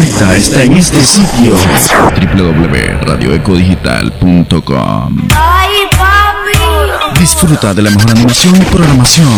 [0.00, 1.56] favorita está en este sitio.
[2.34, 5.28] www.radioecodigital.com
[7.18, 9.28] Disfruta de la mejor animación y programación.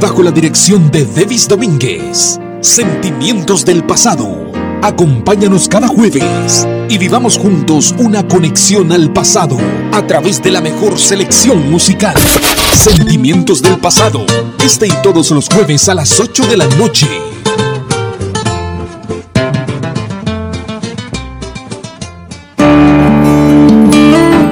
[0.00, 2.40] Bajo la dirección de Devis Domínguez.
[2.62, 4.50] Sentimientos del Pasado.
[4.80, 9.58] Acompáñanos cada jueves y vivamos juntos una conexión al pasado
[9.92, 12.16] a través de la mejor selección musical.
[12.72, 14.24] Sentimientos del pasado.
[14.64, 17.31] Este y todos los jueves a las 8 de la noche.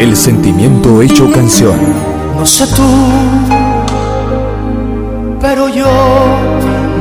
[0.00, 1.78] El sentimiento hecho canción.
[2.34, 2.83] No sé tú,
[5.42, 5.84] pero yo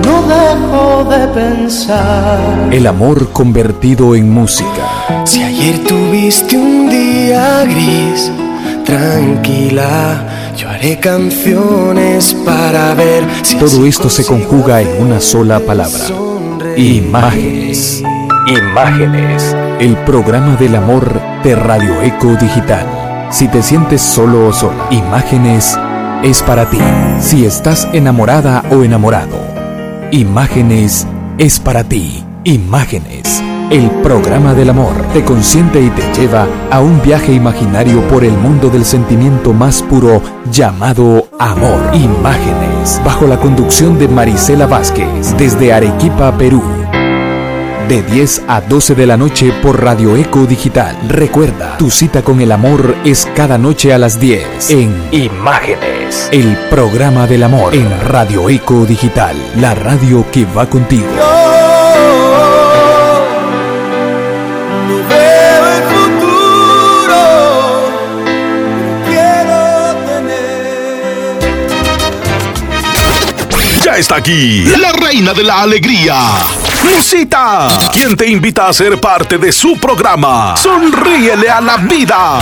[0.05, 2.67] no dejo de pensar.
[2.71, 5.23] El amor convertido en música.
[5.25, 8.29] Si ayer tuviste un día gris,
[8.83, 16.05] tranquila, yo haré canciones para ver si Todo esto se conjuga en una sola palabra.
[16.05, 17.05] sonreír.
[17.05, 18.03] Imágenes.
[18.45, 19.55] Imágenes.
[19.79, 22.85] El programa del amor de Radio Eco Digital.
[23.31, 25.77] Si te sientes solo o sola, Imágenes
[26.23, 26.79] es para ti.
[27.19, 29.37] Si estás enamorada o enamorado,
[30.11, 32.23] Imágenes es para ti.
[32.43, 33.43] Imágenes.
[33.69, 38.33] El programa del amor te consiente y te lleva a un viaje imaginario por el
[38.33, 41.79] mundo del sentimiento más puro llamado amor.
[41.93, 42.99] Imágenes.
[43.05, 46.78] Bajo la conducción de Marisela Vázquez desde Arequipa, Perú.
[47.89, 50.95] De 10 a 12 de la noche por Radio Eco Digital.
[51.07, 56.29] Recuerda, tu cita con el amor es cada noche a las 10 en Imágenes.
[56.31, 59.36] El programa del amor en Radio Eco Digital.
[59.55, 61.08] La radio que va contigo.
[64.87, 67.21] No veo el futuro,
[69.08, 71.39] quiero tener.
[73.83, 76.14] Ya está aquí, la reina de la alegría.
[76.83, 80.55] Musita, quien te invita a ser parte de su programa.
[80.57, 82.39] Sonríele a la vida.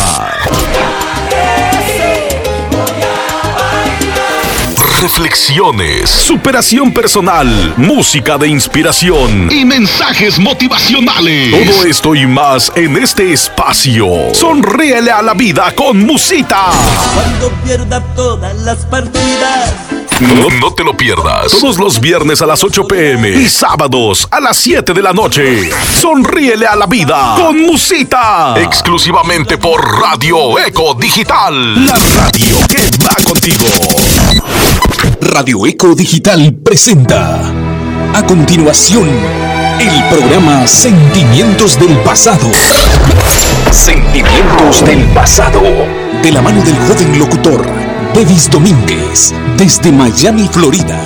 [5.01, 11.51] Reflexiones, superación personal, música de inspiración y mensajes motivacionales.
[11.51, 14.33] Todo esto y más en este espacio.
[14.33, 16.71] Sonríele a la vida con Musita.
[17.13, 19.96] Cuando pierda todas las partidas.
[20.19, 21.51] No, no te lo pierdas.
[21.51, 25.69] Todos los viernes a las 8 pm y sábados a las 7 de la noche.
[25.93, 28.55] Sonríele a la vida con Musita.
[28.57, 31.85] Exclusivamente por Radio Eco Digital.
[31.85, 33.65] La radio que va contigo.
[35.21, 37.39] Radio Eco Digital presenta.
[38.15, 39.07] A continuación,
[39.79, 42.49] el programa Sentimientos del Pasado.
[43.69, 45.61] Sentimientos del Pasado.
[46.23, 47.63] De la mano del joven locutor,
[48.17, 51.05] Devis Domínguez, desde Miami, Florida.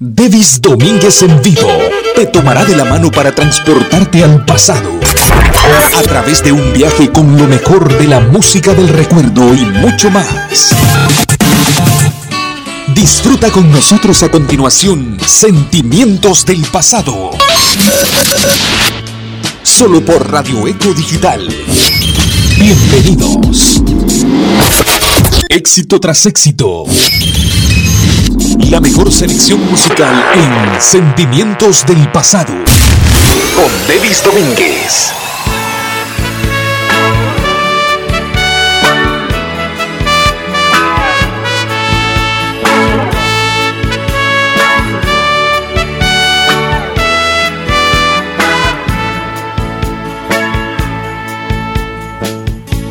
[0.00, 1.68] Devis Domínguez en vivo
[2.16, 4.90] te tomará de la mano para transportarte al pasado.
[5.96, 10.10] A través de un viaje con lo mejor de la música del recuerdo y mucho
[10.10, 10.74] más.
[12.88, 17.30] Disfruta con nosotros a continuación Sentimientos del Pasado.
[19.62, 21.46] Solo por Radio Eco Digital.
[22.58, 23.80] Bienvenidos.
[25.48, 26.84] Éxito tras éxito.
[28.70, 32.54] La mejor selección musical en Sentimientos del Pasado.
[33.56, 35.12] Con Devis Domínguez.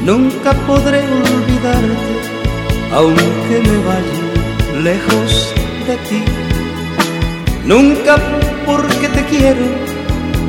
[0.10, 1.89] Nunca podré olvidarte,
[3.00, 5.54] aunque me vaya lejos
[5.88, 6.22] de ti.
[7.66, 8.18] Nunca
[8.66, 9.66] porque te quiero,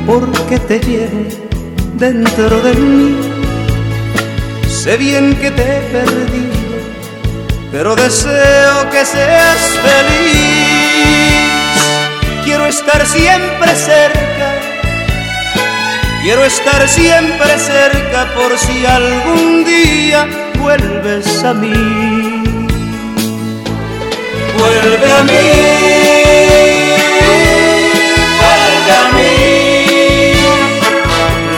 [0.05, 1.23] porque te llevo
[1.93, 3.17] dentro de mí.
[4.67, 6.77] Sé bien que te he perdido,
[7.71, 11.47] pero deseo que seas feliz.
[12.43, 14.31] Quiero estar siempre cerca
[16.21, 20.27] Quiero estar siempre cerca por si algún día
[20.59, 22.30] vuelves a mí.
[24.61, 25.45] Vuelve a mí.
[28.41, 29.33] Vuelve a mí.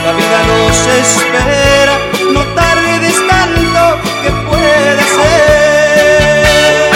[0.04, 1.94] La vida no se espera,
[2.32, 3.82] no tardes tanto
[4.22, 6.90] que puede ser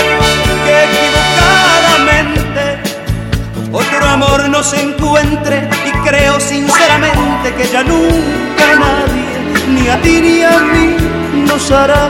[0.64, 2.64] que equivocadamente
[3.70, 9.34] otro amor no se encuentre y creo sinceramente que ya nunca nadie,
[9.75, 10.96] ni a ti ni a mí,
[11.46, 12.08] nos hará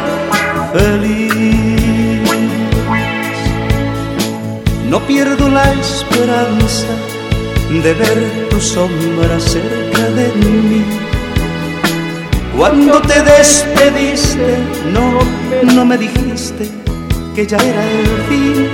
[0.73, 1.38] feliz.
[5.09, 6.87] Pierdo la esperanza
[7.83, 10.85] de ver tu sombra cerca de mí.
[12.55, 14.59] Cuando te despediste,
[14.93, 15.19] no,
[15.75, 16.69] no me dijiste
[17.35, 18.69] que ya era el fin.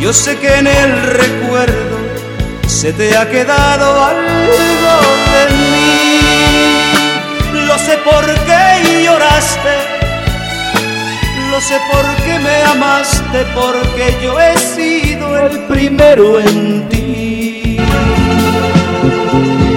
[0.00, 1.96] Yo sé que en el recuerdo
[2.66, 4.96] se te ha quedado algo
[5.34, 6.20] de mí.
[7.68, 9.89] Lo sé por qué lloraste
[11.50, 17.76] lo sé por qué me amaste, porque yo he sido el primero en ti.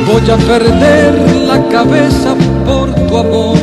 [0.06, 1.14] Voy a perder
[1.48, 2.36] la cabeza
[2.66, 3.58] por tu amor,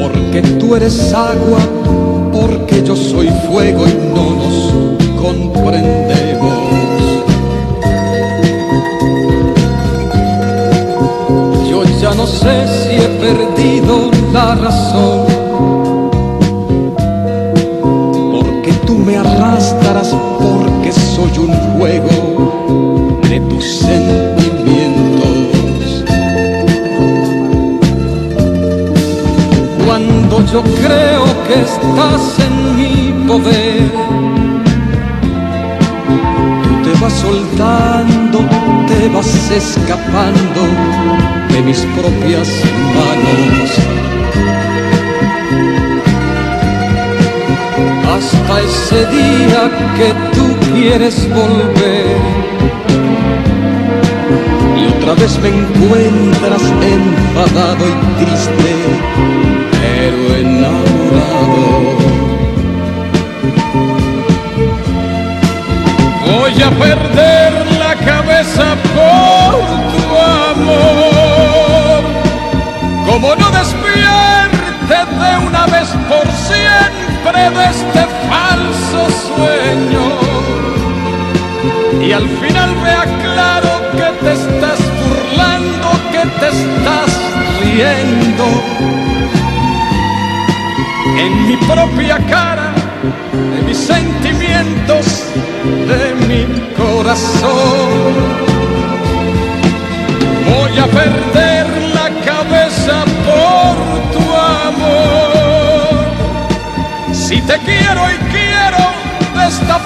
[0.00, 1.60] porque tú eres agua,
[2.32, 7.09] porque yo soy fuego y no nos comprendemos.
[12.20, 15.24] No sé si he perdido la razón.
[18.34, 25.34] Porque tú me arrastrarás porque soy un juego de tus sentimientos.
[29.86, 33.90] Cuando yo creo que estás en mi poder,
[36.62, 38.38] tú te vas soltando,
[38.88, 42.48] te vas escapando de mis propias
[42.94, 43.70] manos
[48.20, 52.16] hasta ese día que tú quieres volver.
[54.76, 56.62] Y otra vez me encuentras
[56.96, 58.72] enfadado y triste,
[59.72, 61.70] pero enamorado.
[66.26, 67.59] Voy a perder
[82.10, 87.10] Y al final vea claro que te estás burlando, que te estás
[87.62, 88.46] riendo.
[91.18, 92.72] En mi propia cara,
[93.32, 95.26] de mis sentimientos,
[95.86, 96.42] de mi
[96.74, 98.12] corazón.
[100.50, 103.74] Voy a perder la cabeza por
[104.14, 104.24] tu
[104.66, 106.06] amor.
[107.12, 108.29] Si te quiero y esta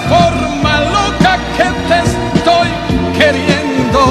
[0.09, 2.69] forma loca que te estoy
[3.17, 4.01] queriendo.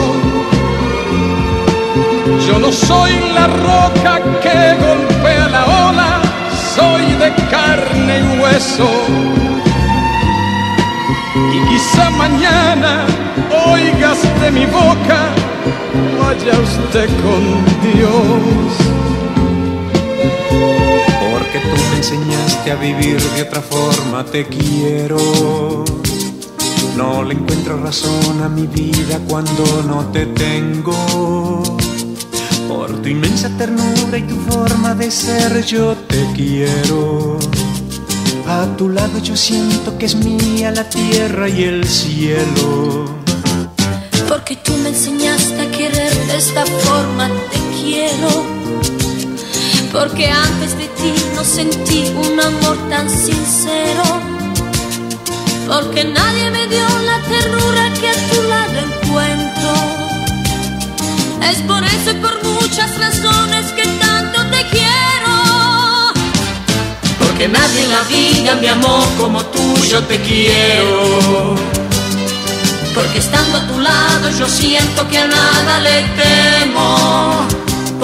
[2.46, 6.10] Yo no soy la roca que golpea la ola,
[6.76, 8.90] soy de carne y hueso.
[11.56, 13.06] Y quizá mañana
[13.72, 15.20] oigas de mi boca,
[16.20, 17.42] vaya usted con
[17.82, 19.23] Dios.
[21.54, 25.84] Porque tú me enseñaste a vivir de otra forma, te quiero.
[26.96, 31.62] No le encuentro razón a mi vida cuando no te tengo.
[32.66, 37.38] Por tu inmensa ternura y tu forma de ser, yo te quiero.
[38.48, 43.04] A tu lado yo siento que es mía la tierra y el cielo.
[44.28, 48.53] Porque tú me enseñaste a querer de esta forma, te quiero.
[49.94, 54.02] Porque antes de ti no sentí un amor tan sincero.
[55.68, 59.72] Porque nadie me dio la ternura que a tu lado encuentro.
[61.48, 66.12] Es por eso y por muchas razones que tanto te quiero.
[67.20, 71.54] Porque nadie en la vida me amó como tú, yo te quiero.
[72.96, 77.53] Porque estando a tu lado yo siento que a nada le temo.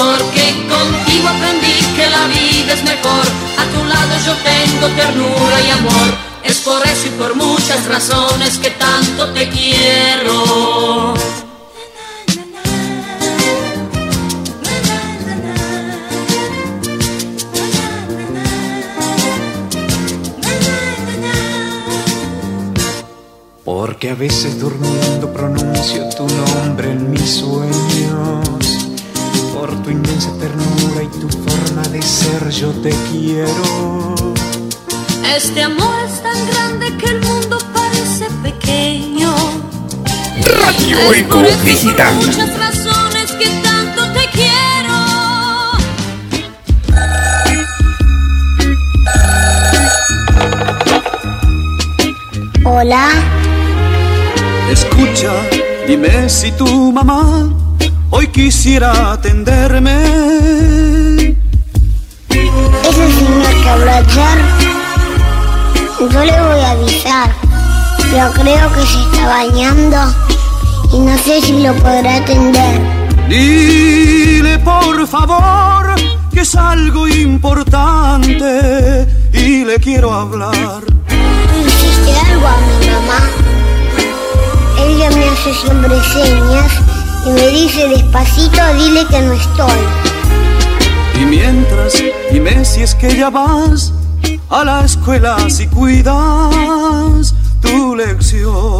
[0.00, 3.26] Porque contigo aprendí que la vida es mejor.
[3.58, 6.10] A tu lado yo tengo ternura y amor.
[6.42, 11.12] Es por eso y por muchas razones que tanto te quiero.
[23.66, 28.59] Porque a veces durmiendo pronuncio tu nombre en mis sueños
[29.60, 34.14] por tu inmensa ternura y tu forma de ser yo te quiero.
[35.36, 39.34] Este amor es tan grande que el mundo parece pequeño.
[40.62, 42.16] Radio es por eso, Digital.
[42.16, 44.96] Por muchas razones que tanto te quiero.
[52.64, 53.08] Hola.
[54.70, 55.32] Escucha,
[55.86, 57.59] dime si tu mamá
[58.10, 61.36] hoy quisiera atenderme.
[62.28, 64.38] Ese señor que habló ayer,
[66.00, 67.30] yo le voy a avisar,
[68.10, 69.96] pero creo que se está bañando
[70.92, 72.80] y no sé si lo podrá atender.
[73.28, 75.94] Dile por favor
[76.32, 80.82] que es algo importante y le quiero hablar.
[80.84, 83.20] ¿Tú hiciste algo a mi mamá?
[84.78, 86.79] Ella me hace siempre señas
[87.26, 89.80] y me dice despacito, dile que no estoy.
[91.20, 91.94] Y mientras,
[92.32, 93.92] dime si es que ya vas
[94.48, 98.78] a la escuela si cuidas tu lección.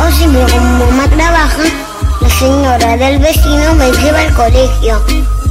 [0.00, 1.62] O siempre como mamá trabaja,
[2.20, 5.02] la señora del vecino me lleva al colegio.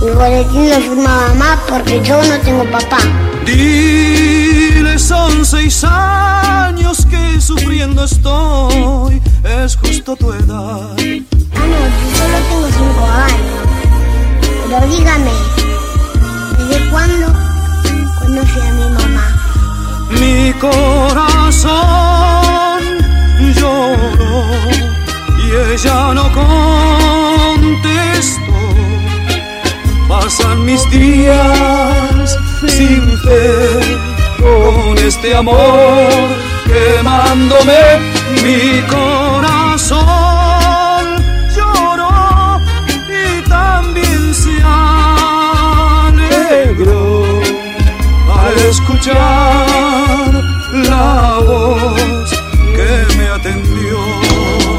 [0.01, 2.99] Mi boletín lo firma mamá porque yo no tengo papá.
[3.45, 4.16] Dile
[5.07, 10.89] son seis años que sufriendo estoy, es justo tu edad.
[11.55, 13.63] Ah, no, yo solo tengo cinco años.
[14.67, 15.31] Pero dígame,
[16.57, 17.27] ¿desde cuándo
[18.19, 19.27] conoce a mi mamá?
[20.19, 21.71] Mi corazón
[23.55, 24.43] lloró
[25.39, 27.77] y ella no contestó.
[30.09, 32.37] Pasan mis días
[32.67, 34.06] sin fe
[34.39, 36.09] con este amor
[36.65, 37.99] quemándome
[38.43, 39.97] mi corazón
[41.55, 42.59] lloró
[43.09, 44.61] y también se
[46.03, 47.23] alegró
[48.41, 50.31] al escuchar
[50.89, 52.31] la voz
[52.75, 53.97] que me atendió.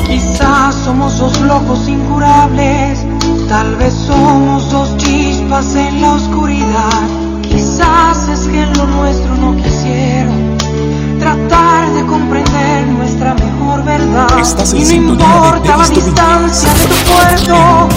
[0.06, 3.04] Quizás somos dos locos incurables,
[3.48, 7.17] tal vez somos dos chispas en la oscuridad.
[7.78, 10.58] Quizás es que en lo nuestro no quisieron
[11.20, 14.36] tratar de comprender nuestra mejor verdad.
[14.40, 17.88] Estás en y no importa la distancia de tu puerto,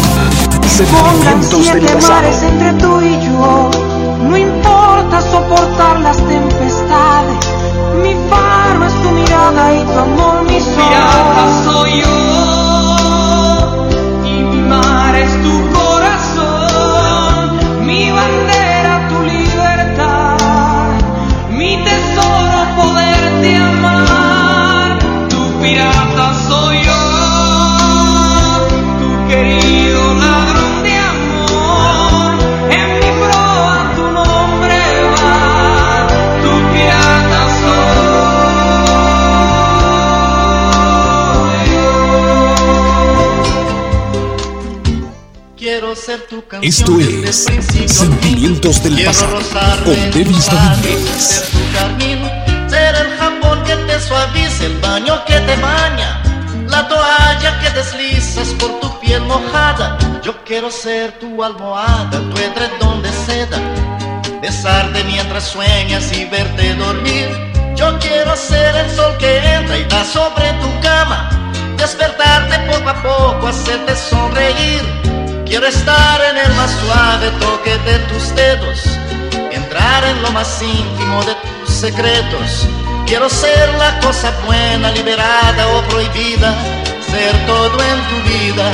[0.68, 2.14] se pongan siete pasado.
[2.14, 3.72] mares entre tú y yo.
[4.30, 7.40] No importa soportar las tempestades.
[8.04, 10.76] Mi faro es tu mirada y tu amor mi sol.
[10.76, 13.88] Pirata soy yo
[14.26, 18.61] y mi mar es tu corazón, mi bandera
[46.62, 47.46] Esto es.
[47.88, 49.39] Sentimientos del Pasado
[49.86, 50.41] con tu
[51.74, 52.20] carmín,
[52.70, 56.22] ser el jabón que te suaviza, el baño que te baña,
[56.68, 59.98] la toalla que deslizas por tu piel mojada.
[60.22, 63.60] Yo quiero ser tu almohada, tu edredón de seda,
[64.41, 67.30] besarte mientras sueñas y verte dormir.
[67.77, 71.30] Yo quiero ser el sol que entra y da sobre tu cama,
[71.77, 75.00] despertarte poco a poco, hacerte sonreír.
[75.51, 78.98] Quiero estar en el más suave toque de tus dedos,
[79.51, 82.70] entrar en lo más íntimo de tus secretos.
[83.05, 86.55] Quiero ser la cosa buena, liberada o prohibida,
[87.01, 88.72] ser todo en tu vida.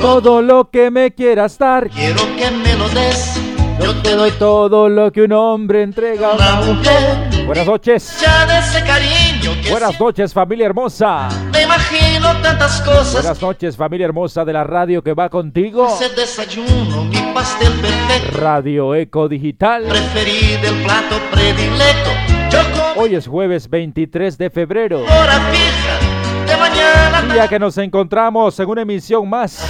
[0.00, 3.34] Todo lo que me quieras dar, Quiero que me lo des,
[3.80, 7.46] yo te doy todo lo que un hombre entrega a una mujer.
[7.46, 8.18] Buenas noches.
[8.20, 9.27] ya de ese cariño
[9.70, 11.28] Buenas noches, familia hermosa.
[11.52, 13.12] me imagino tantas cosas.
[13.12, 15.88] Buenas noches, familia hermosa de la radio que va contigo.
[15.88, 19.84] Ese desayuno, mi pastel perfecto, Radio Eco Digital.
[19.84, 22.10] preferido, el plato predilecto.
[22.50, 22.58] Yo
[23.00, 25.02] Hoy es jueves 23 de febrero.
[25.02, 29.64] hora fija, de mañana Día que nos encontramos en una emisión más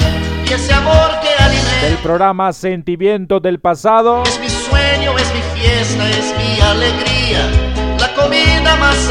[0.48, 4.22] y ese amor que del programa Sentimientos del Pasado.
[4.24, 4.48] Es mi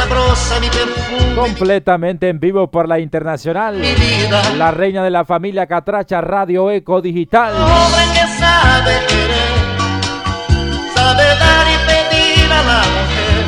[0.08, 3.76] sabrosa, mi perfume, Completamente en vivo por la internacional.
[3.76, 4.42] mi vida.
[4.58, 7.54] La reina de la familia Catracha Radio Eco Digital.
[7.56, 9.58] hombre que sabe querer,
[10.96, 13.46] sabe dar y pedir a la mujer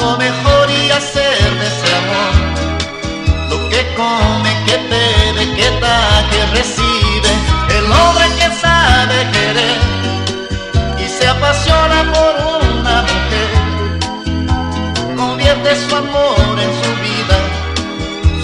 [0.00, 2.34] lo mejor y hacer de ese amor
[3.50, 5.98] lo que come, que bebe, que da,
[6.30, 7.30] que recibe.
[7.78, 9.78] El hombre que sabe querer
[11.04, 12.55] y se apasiona por una
[15.66, 17.36] convierte su amor en su vida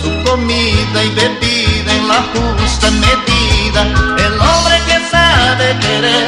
[0.02, 3.82] su comida y bebida en la justa medida.
[4.18, 6.26] El hombre que sabe querer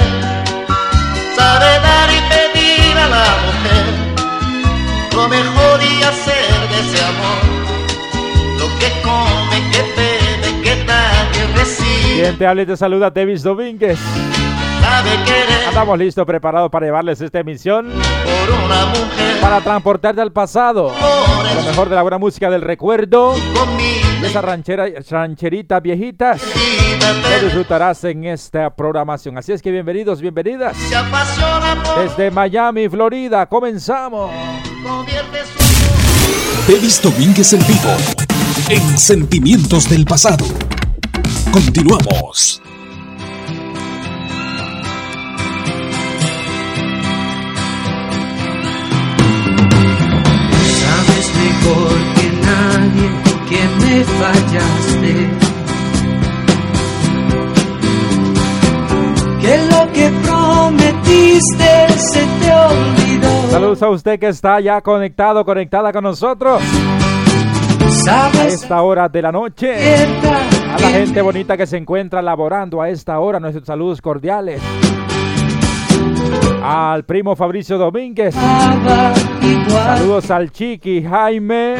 [1.36, 3.84] sabe dar y pedir a la mujer
[5.14, 7.42] lo mejor y hacer de ese amor
[8.58, 12.22] lo que come, que bebe, que da, que recibe.
[12.22, 13.98] Quien te habla y te saluda, Davis Domínguez.
[15.68, 17.90] Estamos listos, preparados para llevarles esta emisión.
[17.90, 19.40] por una mujer.
[19.40, 20.92] Para transportarte al pasado.
[21.54, 23.34] Lo mejor de la buena música del recuerdo.
[24.20, 26.42] De esas ranchera, rancheritas viejitas.
[27.30, 29.36] Lo disfrutarás en esta programación.
[29.36, 30.76] Así es que bienvenidos, bienvenidas.
[31.96, 34.30] Desde Miami, Florida, comenzamos.
[36.68, 37.96] Davis Domínguez en vivo.
[38.70, 40.46] En Sentimientos del Pasado.
[41.52, 42.62] Continuamos.
[51.64, 53.08] Sabes mejor que nadie
[53.48, 55.12] que me fallaste.
[59.40, 63.50] Que lo que prometiste se te olvidó.
[63.50, 66.62] Saludos a usted que está ya conectado, conectada con nosotros.
[68.10, 69.74] A esta hora de la noche.
[69.74, 74.60] A la gente bonita que se encuentra laborando a esta hora, nuestros saludos cordiales.
[76.66, 78.34] Al primo Fabricio Domínguez.
[79.68, 81.74] Saludos al Chiqui Jaime.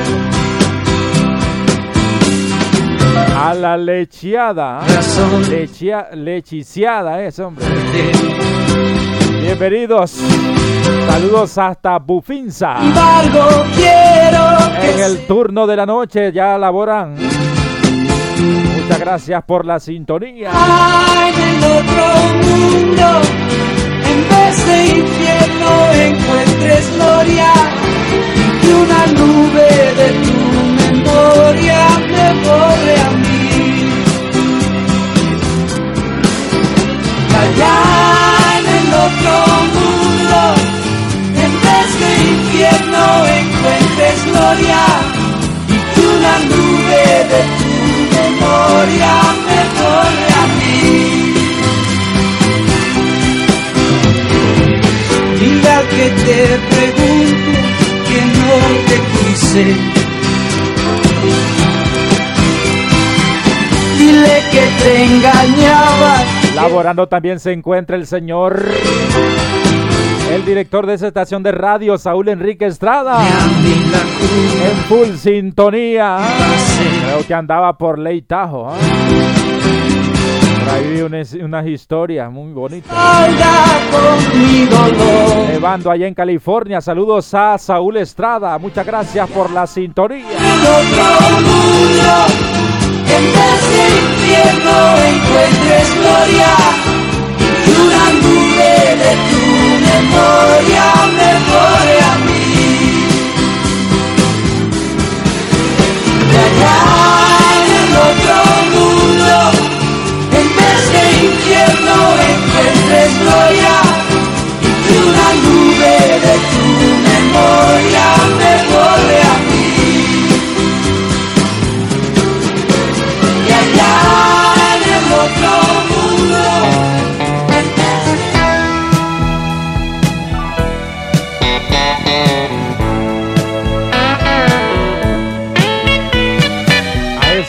[3.35, 4.83] A la lecheada.
[6.13, 7.65] lechiciada es, hombre.
[9.41, 10.21] Bienvenidos.
[11.09, 12.77] Saludos hasta Bufinza.
[14.83, 17.15] En el turno de la noche ya laboran.
[17.15, 20.51] Muchas gracias por la sintonía.
[24.47, 27.53] En de infierno encuentres gloria
[28.13, 29.69] y que una nube
[30.01, 30.39] de tu
[30.81, 31.81] memoria
[32.13, 33.45] me borre a mí.
[37.43, 37.79] Allá
[38.59, 39.35] en el otro
[39.77, 40.41] mundo,
[41.45, 41.53] en
[42.01, 43.05] de infierno
[43.41, 44.85] encuentres gloria
[45.69, 47.73] y que una nube de tu
[48.17, 49.15] memoria
[49.47, 49.54] me
[55.97, 56.41] que te
[56.75, 57.59] pregunto
[58.09, 58.57] que no
[58.89, 59.65] te quise.
[63.99, 66.13] Dile que te engañaba.
[66.55, 68.65] Laborando también se encuentra el señor,
[70.33, 73.21] el director de esa estación de radio, Saúl Enrique Estrada.
[74.65, 76.19] En full sintonía.
[77.05, 78.69] Creo que andaba por Ley Tajo.
[78.71, 79.84] ¿ah?
[80.65, 82.91] Por ahí vi unas, historias muy bonitas.
[85.49, 86.81] Nevando allá en California.
[86.81, 88.59] Saludos a Saúl Estrada.
[88.59, 90.25] Muchas gracias por la sintonía.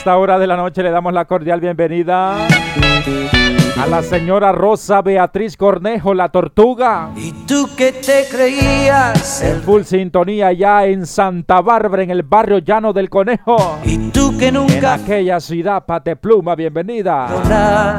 [0.05, 5.57] Esta hora de la noche le damos la cordial bienvenida a la señora Rosa Beatriz
[5.57, 7.09] Cornejo, la tortuga.
[7.15, 12.59] y tú que te creías En full sintonía ya en Santa Bárbara, en el barrio
[12.59, 13.79] llano del Conejo.
[13.83, 17.95] y tú que En nunca aquella ciudad, Patepluma, bienvenida.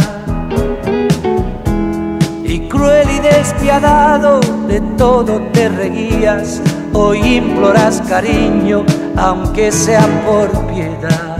[2.44, 4.38] Y cruel y despiadado
[4.68, 8.84] de todo te reguías, hoy imploras cariño,
[9.16, 11.35] aunque sea por piedad.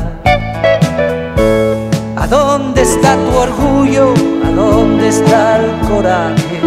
[2.17, 4.15] ¿A dónde está tu orgullo?
[4.45, 6.61] ¿A dónde está el coraje?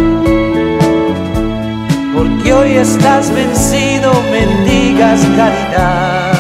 [2.16, 6.34] Porque hoy estás vencido, mendigas caridad.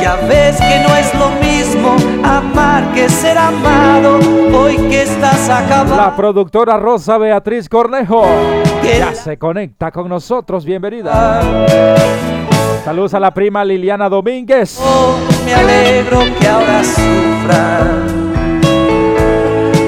[0.00, 4.18] Ya ves que no es lo mismo amar que ser amado,
[4.52, 5.96] hoy que estás acabado.
[5.96, 8.26] La productora Rosa Beatriz Cornejo
[8.82, 11.40] Que ya se conecta con nosotros, bienvenida.
[12.84, 14.78] Saludos a la prima Liliana Domínguez.
[14.82, 16.82] Oh, me alegro que ahora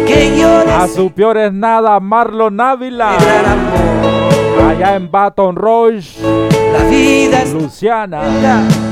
[0.06, 3.16] que llores A su peor es nada, Marlon Ávila.
[4.62, 6.20] Allá en Baton Rouge.
[6.72, 8.22] La vida es Luciana.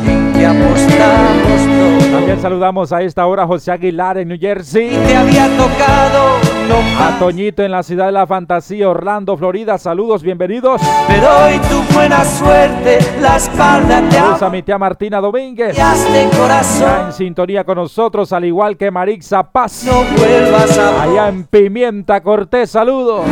[0.07, 2.13] en que apostamos todos.
[2.13, 4.91] También saludamos a esta hora a José Aguilar en New Jersey.
[4.91, 7.19] Te había tocado no A.
[7.19, 9.79] Toñito en la ciudad de la fantasía, Orlando, Florida.
[9.79, 10.81] Saludos, bienvenidos.
[11.09, 15.79] Pero hoy tu buena suerte, la espalda te Saludos a mi tía Martina Domínguez.
[15.79, 17.07] abriaste Está corazón.
[17.07, 19.85] en sintonía con nosotros, al igual que Marixa Paz.
[19.85, 23.27] No vuelvas a Allá en Pimienta Cortés, saludos.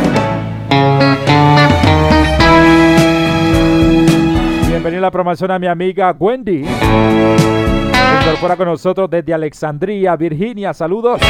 [4.81, 6.65] Bienvenido a la promoción a mi amiga Wendy.
[6.65, 10.73] Se incorpora con nosotros desde Alexandria, Virginia.
[10.73, 11.21] Saludos.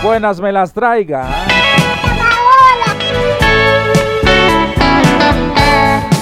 [0.00, 1.28] Buenas me las traiga.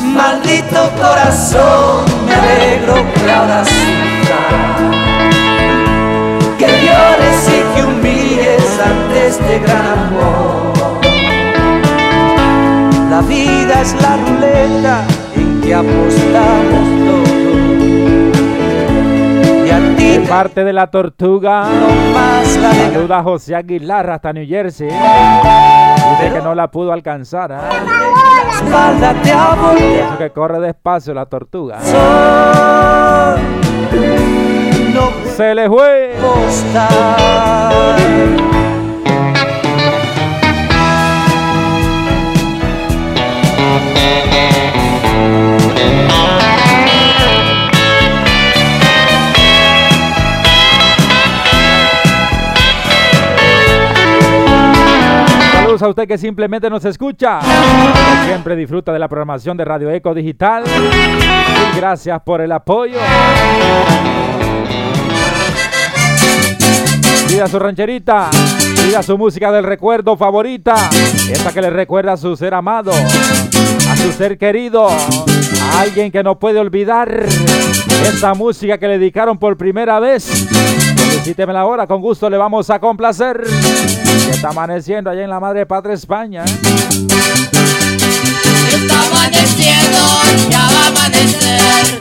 [0.02, 3.62] Maldito corazón, me alegro que ahora.
[6.56, 10.72] Que llores y que humilles ante este gran amor.
[13.10, 15.09] La vida es la ruleta
[15.70, 17.28] que apostamos todos.
[19.66, 21.68] Y a ti De parte de la tortuga.
[21.70, 24.88] no más la de Saluda a José Aguilar hasta New Jersey.
[24.88, 27.52] Dice que no la pudo alcanzar.
[27.52, 27.68] ¿ah?
[28.52, 29.30] espalda te.
[30.00, 31.78] Eso que corre despacio la tortuga.
[34.92, 36.16] No Se le fue.
[55.82, 57.40] A usted que simplemente nos escucha.
[58.26, 60.64] Siempre disfruta de la programación de Radio Eco Digital.
[61.74, 62.98] Gracias por el apoyo.
[67.28, 68.28] Pida su rancherita.
[68.84, 70.74] Pida su música del recuerdo favorita.
[71.30, 72.92] Esa que le recuerda a su ser amado.
[72.92, 74.86] A su ser querido.
[74.86, 77.24] A alguien que no puede olvidar.
[78.02, 80.46] Esa música que le dedicaron por primera vez.
[80.96, 83.40] Felicítemela ahora, con gusto le vamos a complacer.
[84.30, 86.44] Que está amaneciendo allá en la madre patria España.
[86.44, 86.54] Está
[89.08, 89.98] amaneciendo,
[90.48, 91.99] ya va a amanecer.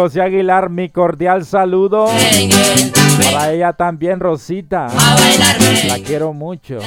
[0.00, 2.06] José Aguilar, mi cordial saludo.
[3.34, 4.86] Para ella también, Rosita.
[5.88, 6.78] La quiero mucho.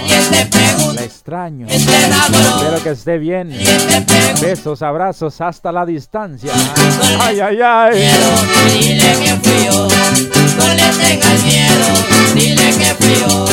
[0.95, 1.67] La extraño.
[1.67, 3.55] Espero que esté bien.
[4.41, 6.51] Besos, abrazos hasta la distancia.
[7.21, 7.99] Ay, ay, ay.
[7.99, 8.31] Miedo,
[8.79, 9.87] dile que fui yo.
[10.57, 11.85] No le tengas miedo,
[12.33, 13.45] dile que fui yo.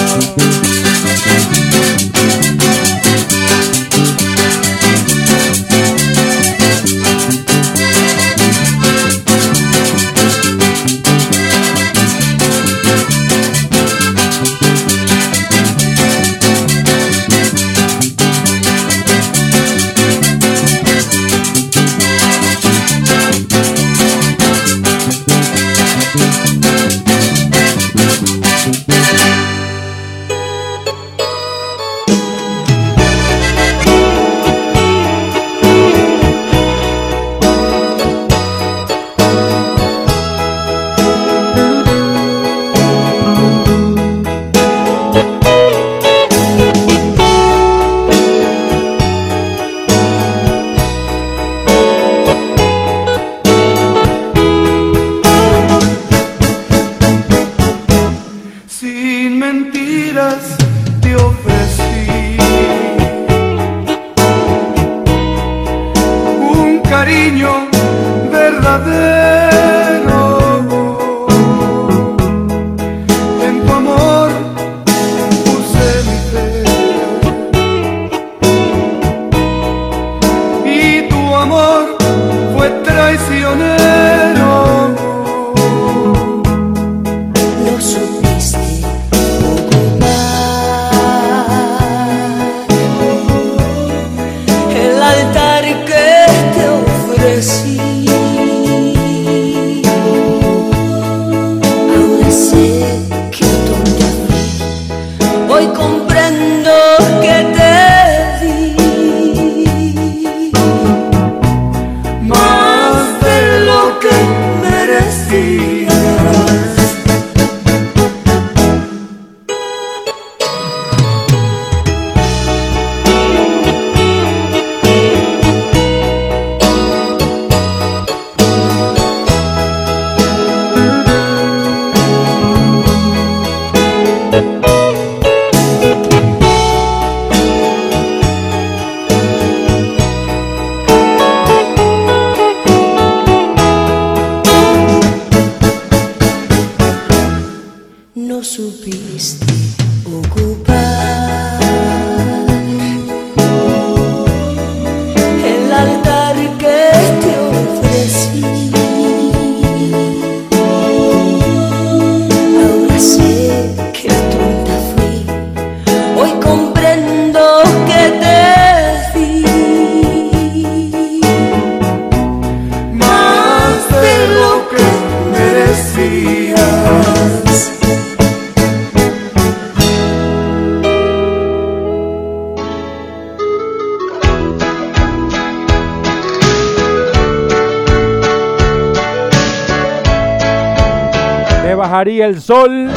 [192.30, 192.90] el sol,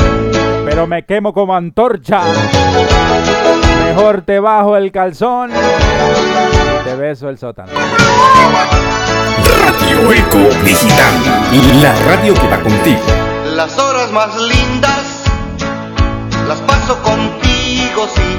[0.66, 2.22] pero me quemo como antorcha.
[3.86, 5.52] Mejor te bajo el calzón,
[6.84, 7.72] te beso el sótano.
[9.66, 11.14] Radio Eco Digital,
[11.82, 13.02] la radio que va contigo.
[13.56, 15.24] Las horas más lindas
[16.48, 18.38] las paso contigo, sí.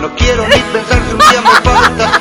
[0.00, 2.17] No quiero ni pensar si un día me faltas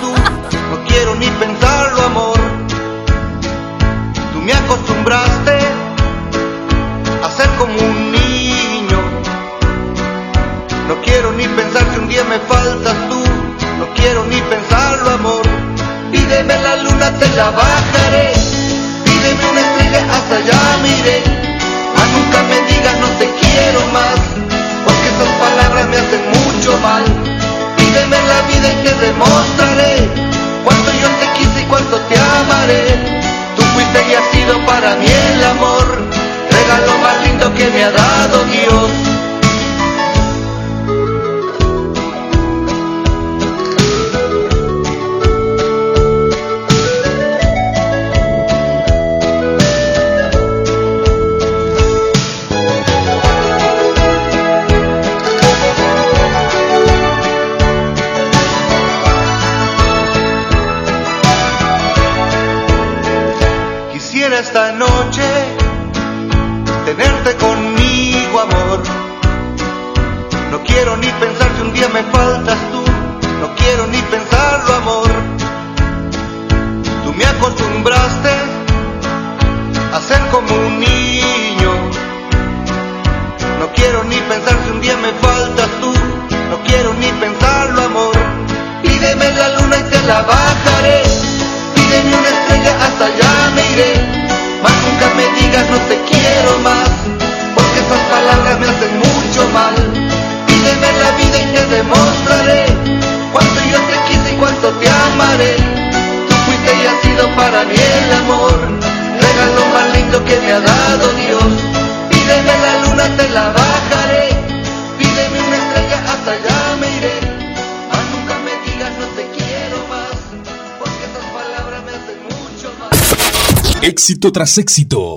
[123.97, 125.15] éxito tras éxito.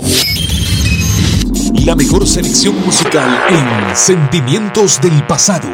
[1.85, 5.69] La mejor selección musical en Sentimientos del Pasado.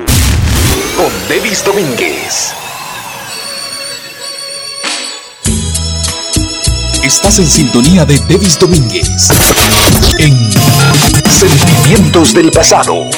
[0.97, 2.53] Con Devis Domínguez.
[7.05, 9.29] Estás en sintonía de Devis Domínguez.
[10.19, 10.37] En
[11.31, 13.09] Sentimientos del Pasado.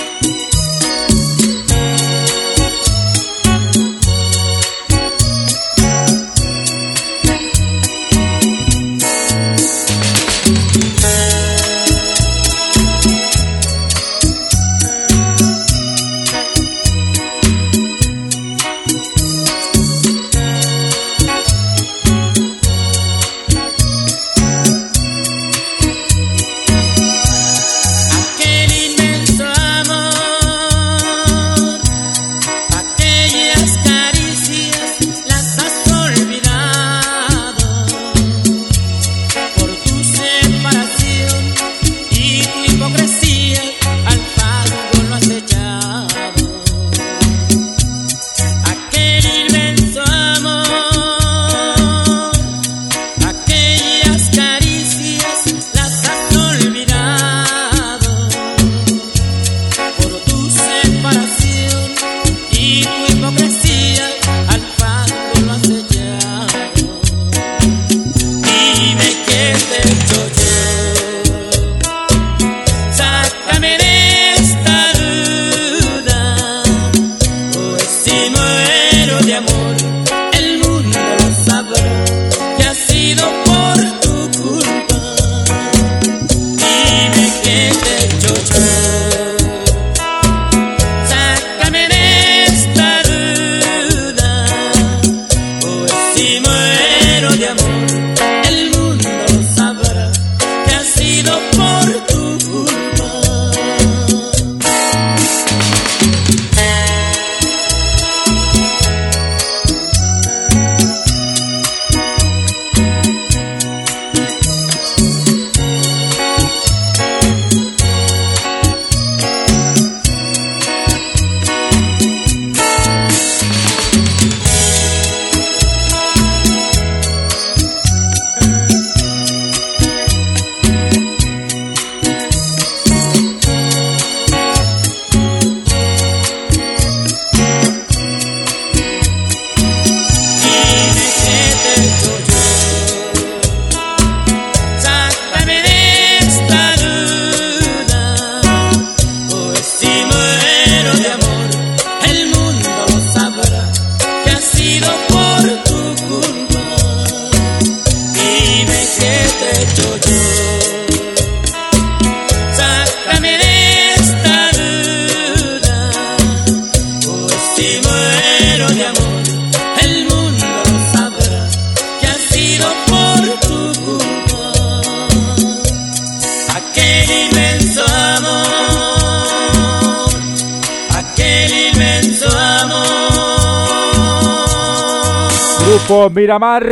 [186.14, 186.66] Miramar,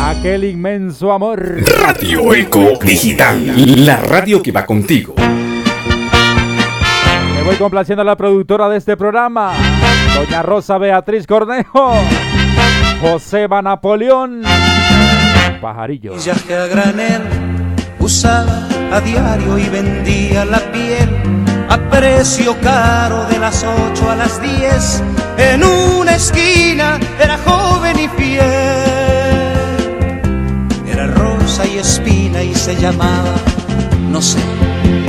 [0.00, 1.60] aquel inmenso amor.
[1.80, 5.14] Radio Eco Digital, la radio que va contigo.
[7.34, 9.52] Me voy complaciendo a la productora de este programa,
[10.14, 11.94] doña Rosa Beatriz Cornejo,
[13.00, 14.42] Joseba Napoleón,
[15.60, 16.16] Pajarillo.
[16.18, 17.22] Ya que a granel
[17.98, 21.41] usaba a diario y vendía la piel
[21.72, 25.02] a precio caro de las 8 a las 10
[25.38, 28.42] en una esquina era joven y fiel.
[30.86, 33.32] Era rosa y espina y se llamaba,
[34.10, 34.40] no sé,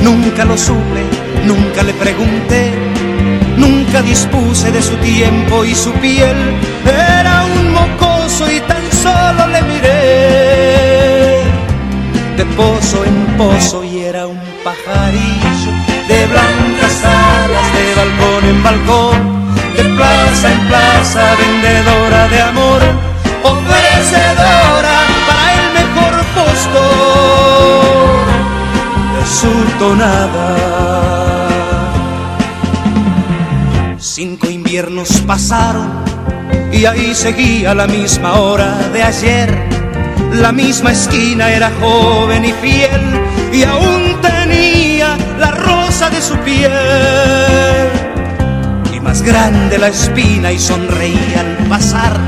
[0.00, 1.02] nunca lo supe,
[1.44, 2.72] nunca le pregunté,
[3.58, 6.36] nunca dispuse de su tiempo y su piel.
[6.86, 11.44] Era un mocoso y tan solo le miré.
[12.38, 15.33] De pozo en pozo y era un pajarillo
[18.04, 19.16] balcón en balcón
[19.76, 22.80] de plaza en plaza, vendedora de amor,
[23.42, 28.24] ofrecedora para el mejor postor
[29.14, 30.48] de su tonada.
[33.98, 35.88] Cinco inviernos pasaron
[36.72, 39.68] y ahí seguía la misma hora de ayer.
[40.32, 43.20] La misma esquina era joven y fiel
[43.52, 47.93] y aún tenía la rosa de su piel
[49.14, 52.18] más grande la espina y sonreía al pasar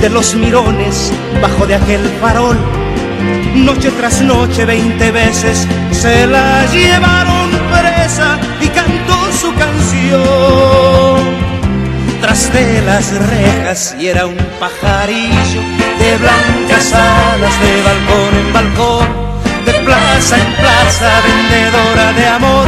[0.00, 2.56] de los mirones bajo de aquel farol.
[3.54, 11.20] Noche tras noche, veinte veces se la llevaron presa y cantó su canción.
[12.22, 15.60] Tras de las rejas y era un pajarillo
[16.00, 19.08] de blancas alas de balcón en balcón,
[19.66, 22.66] de plaza en plaza, vendedora de amor,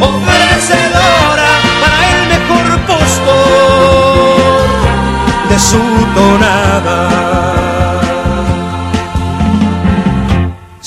[0.00, 0.95] ofrecedora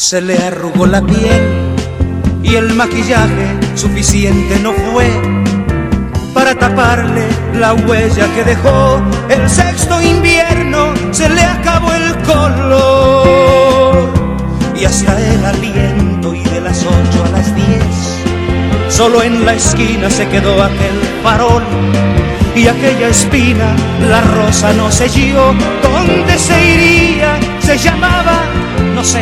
[0.09, 1.75] Se le arrugó la piel
[2.41, 5.07] y el maquillaje suficiente no fue
[6.33, 9.03] para taparle la huella que dejó.
[9.29, 14.09] El sexto invierno se le acabó el color
[14.75, 18.28] y hasta el aliento y de las ocho a las diez
[18.89, 21.63] Solo en la esquina se quedó aquel farol
[22.55, 23.75] y aquella espina,
[24.09, 25.53] la rosa no selló.
[25.81, 27.39] ¿Dónde se iría?
[27.59, 28.41] Se llamaba,
[28.95, 29.21] no sé.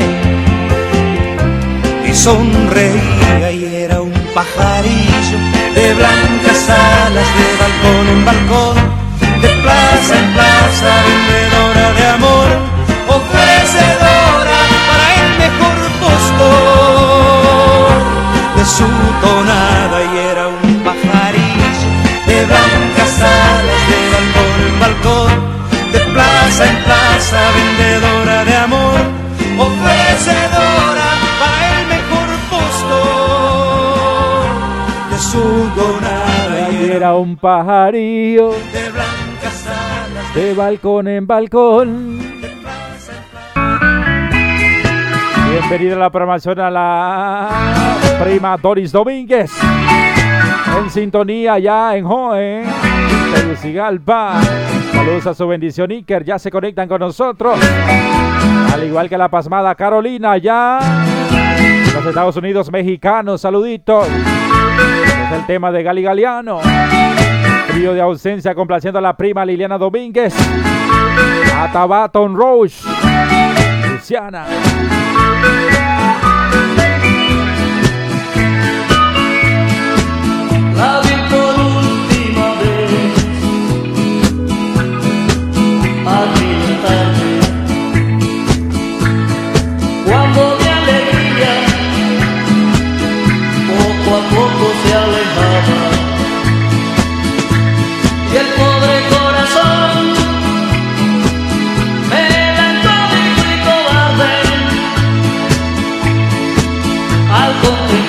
[2.09, 5.37] Y sonreía y era un pajarillo
[5.75, 8.77] de blancas alas de balcón en balcón,
[9.41, 10.91] de plaza en plaza,
[11.29, 11.46] de
[27.29, 28.99] plaza, vendedora de amor,
[29.57, 31.09] ofrecedora
[31.39, 34.45] para el mejor postor
[35.09, 42.17] de su tonada y era un pajarillo de blancas alas de balcón en balcón
[45.49, 47.49] Bienvenida a la programación a la
[48.23, 49.51] prima Doris Domínguez.
[50.77, 52.65] En sintonía ya en Joen,
[53.33, 54.39] Tegucigalpa.
[55.07, 57.57] Saludos a su bendición Iker, ya se conectan con nosotros.
[58.73, 60.79] Al igual que la pasmada Carolina, ya.
[61.93, 64.05] Los Estados Unidos mexicanos, saluditos.
[64.05, 66.59] Es el tema de Gali Galeano.
[67.73, 70.35] De ausencia complaciendo a la prima Liliana Domínguez.
[71.55, 72.85] A Tabaton Roche.
[73.89, 74.45] Luciana.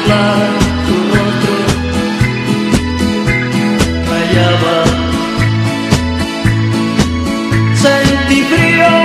[0.08, 0.98] Contemplar tu.
[7.74, 8.97] Sentí frío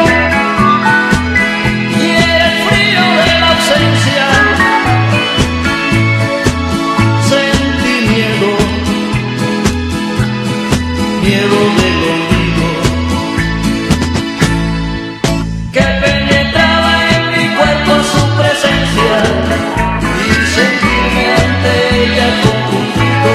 [21.11, 21.71] ante
[22.03, 23.31] ella confundido.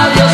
[0.00, 0.31] Adiós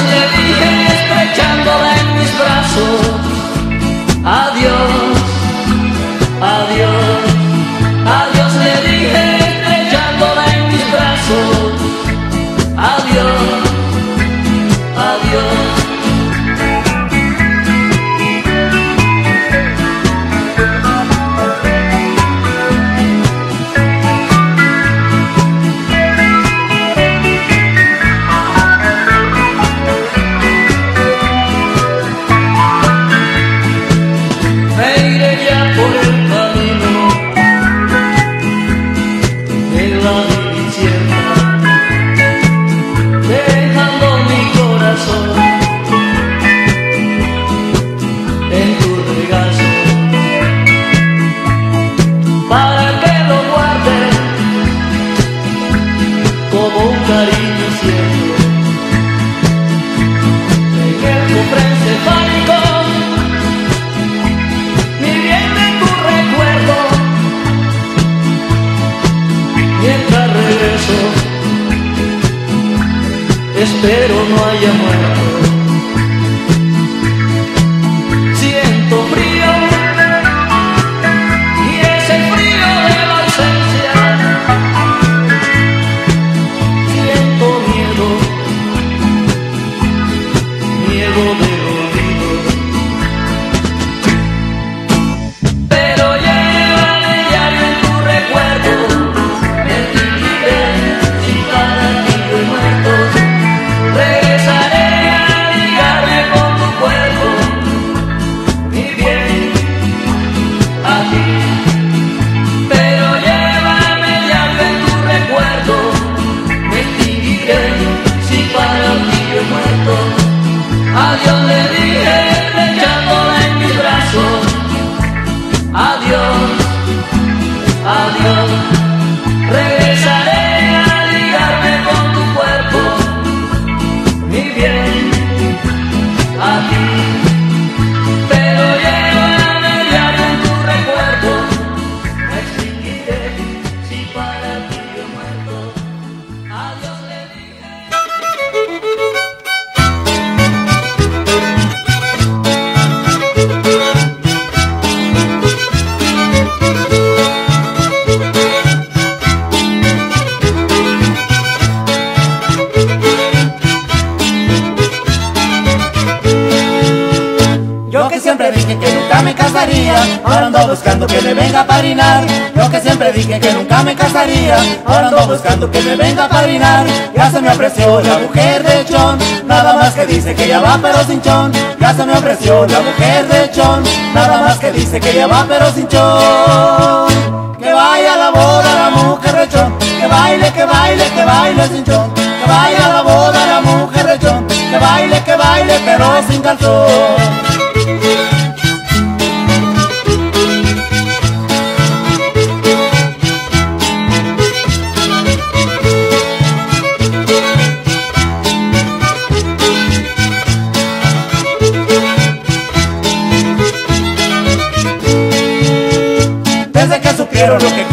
[174.87, 176.87] ahora ando buscando que me venga a parinar.
[177.15, 180.79] Ya se me ofreció la mujer de Chon, nada más que dice que ya va
[180.83, 181.53] pero sin chon.
[181.81, 183.83] Ya se me ofreció la mujer de Chon,
[184.15, 187.57] nada más que dice que ya va pero sin chon.
[187.59, 191.85] Que vaya la boda la mujer de Chon, que baile, que baile, que baile sin
[191.85, 192.15] chon.
[192.15, 197.68] Que vaya la boda la mujer de Chon, que baile, que baile pero sin calzón.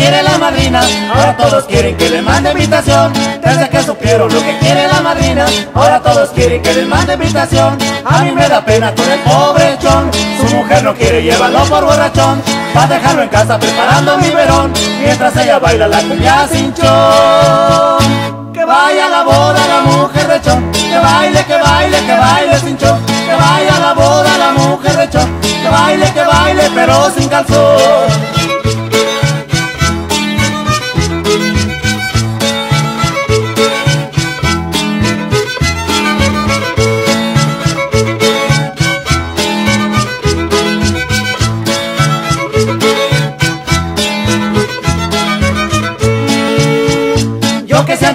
[0.06, 0.82] Quiere la madrina,
[1.16, 3.12] ahora todos quieren que le mande invitación.
[3.44, 7.76] Desde que supieron lo que quiere la madrina, ahora todos quieren que le mande invitación.
[8.06, 11.86] A mí me da pena con el pobre John, su mujer no quiere llevarlo por
[11.86, 12.40] borrachón,
[12.78, 18.54] va a dejarlo en casa preparando mi verón, mientras ella baila la cumbia sin chon.
[18.54, 22.78] Que vaya la boda la mujer de Chon, que baile, que baile, que baile sin
[22.78, 27.28] chon, que vaya la boda la mujer de Chon, que baile, que baile, pero sin
[27.28, 28.25] calzón.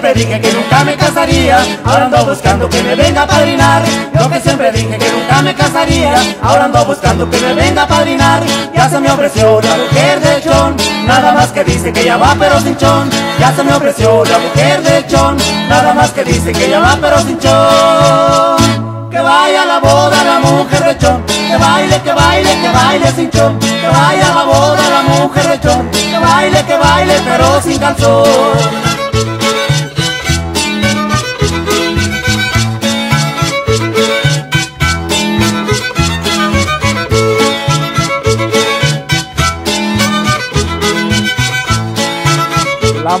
[0.01, 3.83] Siempre dije que nunca me casaría, ahora ando buscando que me venga a padrinar.
[4.19, 7.87] Yo que siempre dije que nunca me casaría, ahora ando buscando que me venga a
[7.87, 8.41] padrinar.
[8.73, 10.75] Ya se me ofreció la mujer de Chon,
[11.05, 13.11] nada más que dice que ya va pero sin chon.
[13.39, 15.37] Ya se me ofreció la mujer de Chon,
[15.69, 19.11] nada más que dice que ya va pero sin chon.
[19.11, 23.29] Que vaya la boda la mujer de Chon, que baile, que baile, que baile sin
[23.29, 23.59] chon.
[23.59, 28.90] Que vaya la boda la mujer de Chon, que baile, que baile pero sin calzón.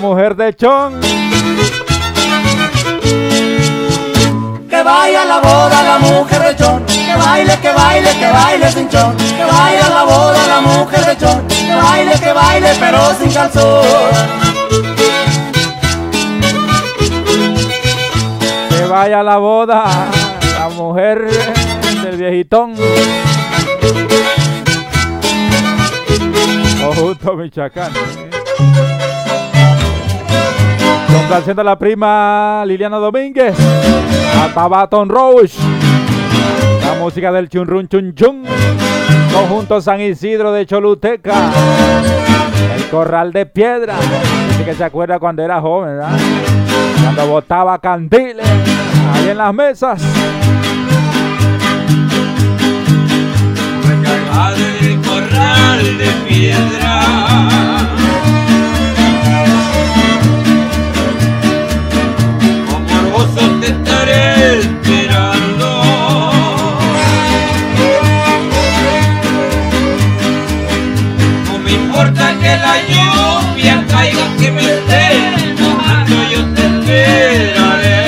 [0.01, 0.99] Mujer de Chon.
[4.67, 6.83] Que vaya a la boda la mujer de Chon.
[6.85, 9.15] Que baile, que baile, que baile sin chon.
[9.15, 11.47] Que vaya a la boda la mujer de Chon.
[11.47, 13.85] Que baile, que baile, pero sin calzón.
[18.69, 19.83] Que vaya a la boda
[20.57, 21.27] la mujer
[22.01, 22.73] del viejitón.
[26.83, 27.91] Ojuto Michacán.
[31.31, 33.55] Complaciendo a la prima Liliana Domínguez.
[33.57, 35.57] A Tabaton Rose.
[36.85, 38.43] La música del chunrun chun chun.
[39.31, 41.49] Conjunto San Isidro de Choluteca.
[42.75, 43.95] El corral de piedra.
[44.49, 46.19] Así que se acuerda cuando era joven, ¿verdad?
[47.01, 48.45] Cuando botaba candiles
[49.13, 50.01] ahí en las mesas.
[55.97, 56.11] de.
[63.33, 65.67] Te estaré esperando.
[71.45, 75.05] No me importa que la lluvia caiga, que me esté
[75.61, 78.05] mojando, yo te esperaré.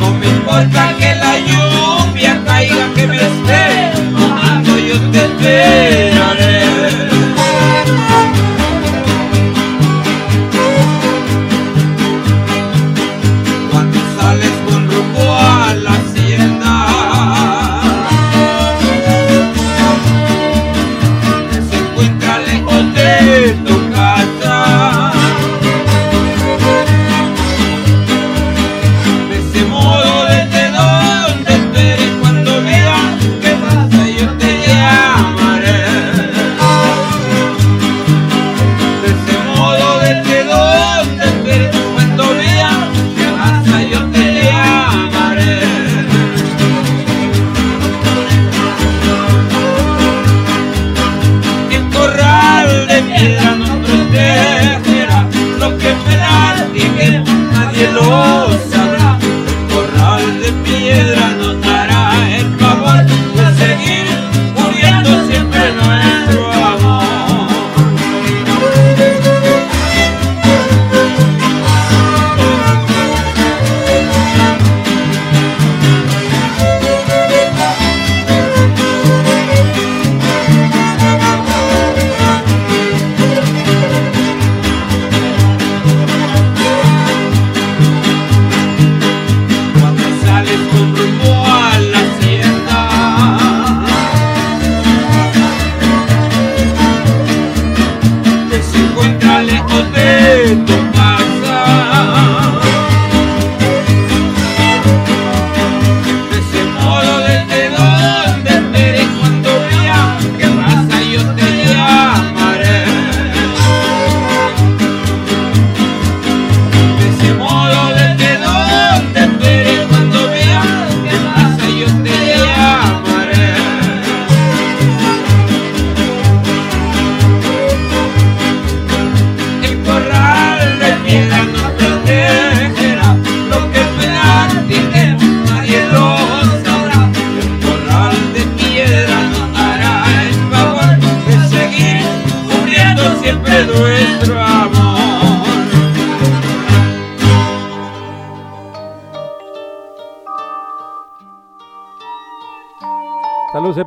[0.00, 7.11] No me importa que la lluvia caiga, que me esté mojando, yo te esperaré.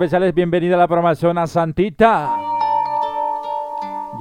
[0.06, 2.38] Especiales, bienvenida a la programación a Santita.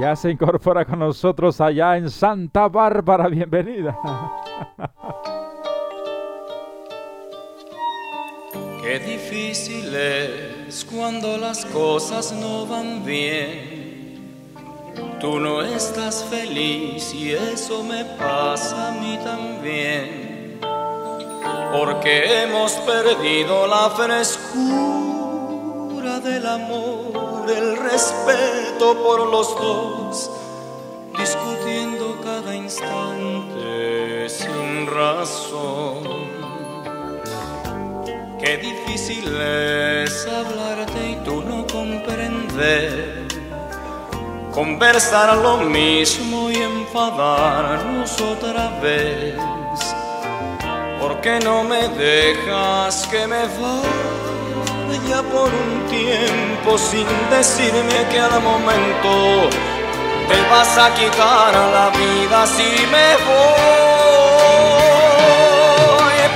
[0.01, 3.99] Ya se incorpora con nosotros allá en Santa Bárbara, bienvenida.
[8.83, 14.41] Qué difícil es cuando las cosas no van bien.
[15.21, 20.59] Tú no estás feliz y eso me pasa a mí también.
[21.73, 25.14] Porque hemos perdido la frescura
[26.25, 30.31] del amor, el respeto por los dos,
[31.19, 36.03] discutiendo cada instante sin razón.
[38.41, 43.29] Qué difícil es hablarte y tú no comprender.
[44.51, 49.35] Conversar lo mismo y enfadarnos otra vez.
[51.01, 54.24] ¿Por qué no me dejas que me vaya?
[55.09, 59.49] Ya por un tiempo sin decirme que al momento
[60.29, 63.45] te vas a quitar la vida si me voy.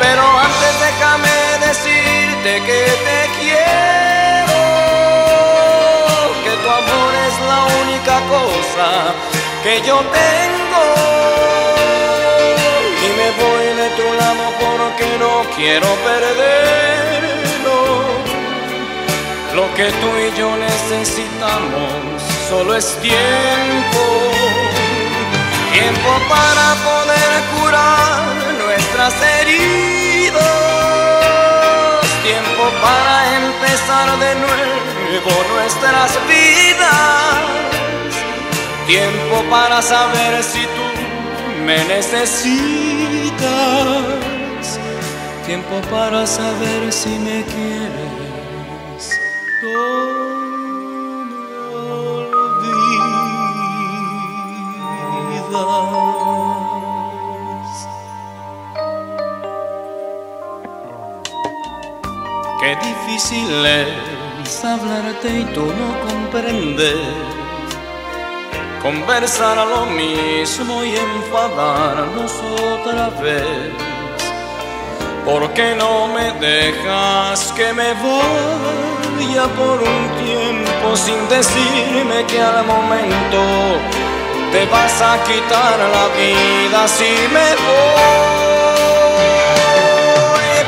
[0.01, 4.61] Pero antes déjame decirte que te quiero,
[6.45, 8.89] que tu amor es la única cosa
[9.63, 10.85] que yo tengo.
[13.05, 17.48] Y me voy de tu lado porque no quiero perderlo
[19.59, 24.03] lo que tú y yo necesitamos solo es tiempo.
[25.73, 28.19] Tiempo para poder curar
[28.65, 30.45] nuestras heridas.
[32.29, 37.39] Tiempo para empezar de nuevo nuestras vidas.
[38.87, 40.87] Tiempo para saber si tú
[41.67, 42.39] me necesitas.
[45.47, 48.28] Tiempo para saber si me quieres.
[49.61, 49.67] Qué
[62.77, 66.95] difícil es hablarte y tú no comprendes.
[68.81, 72.33] Conversar a lo mismo y enfadarnos
[72.77, 73.73] otra vez.
[75.25, 77.93] ¿Por qué no me dejas que me
[79.19, 83.41] vaya por un tiempo sin decirme que al momento
[84.53, 87.89] te vas a quitar la vida si me voy?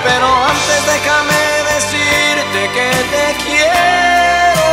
[0.03, 1.43] Pero antes déjame
[1.75, 4.69] decirte que te quiero,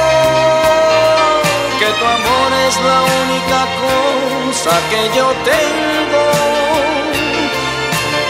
[1.80, 6.26] que tu amor es la única cosa que yo tengo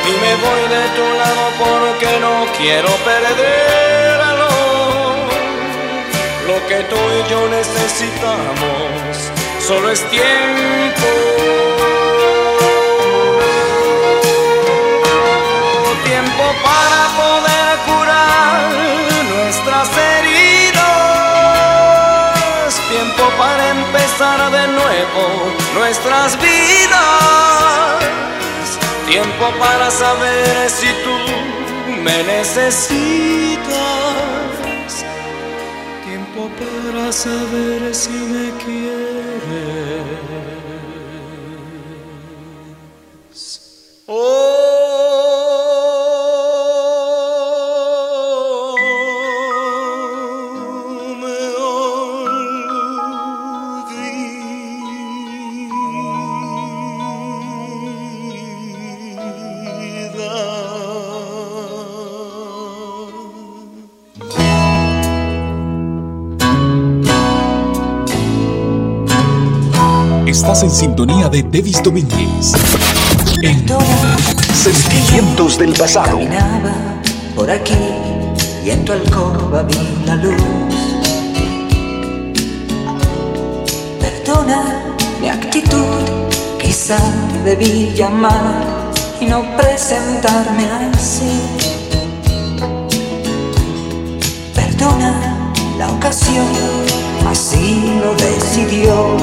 [0.08, 4.47] y me voy de tu lado porque no quiero perderlo.
[6.66, 11.08] Que tú y yo necesitamos solo es tiempo.
[16.04, 18.72] Tiempo para poder curar
[19.36, 20.74] nuestras heridas.
[22.90, 27.38] Tiempo para empezar de nuevo nuestras vidas
[29.08, 31.18] tiempo para saber si tú
[32.04, 33.58] me necesitas,
[37.08, 39.40] para saber si me quieres.
[44.08, 44.77] Oh,
[70.38, 72.54] Estás en sintonía de Davis Domínguez.
[73.42, 73.66] En
[74.54, 76.20] Sentimientos del Pasado.
[77.36, 77.74] Por aquí
[78.64, 80.36] y en tu alcoba vi la luz.
[84.00, 86.06] Perdona mi actitud,
[86.62, 87.00] quizá
[87.44, 91.42] debí llamar y no presentarme así.
[94.54, 96.46] Perdona la ocasión,
[97.30, 99.18] así lo decidió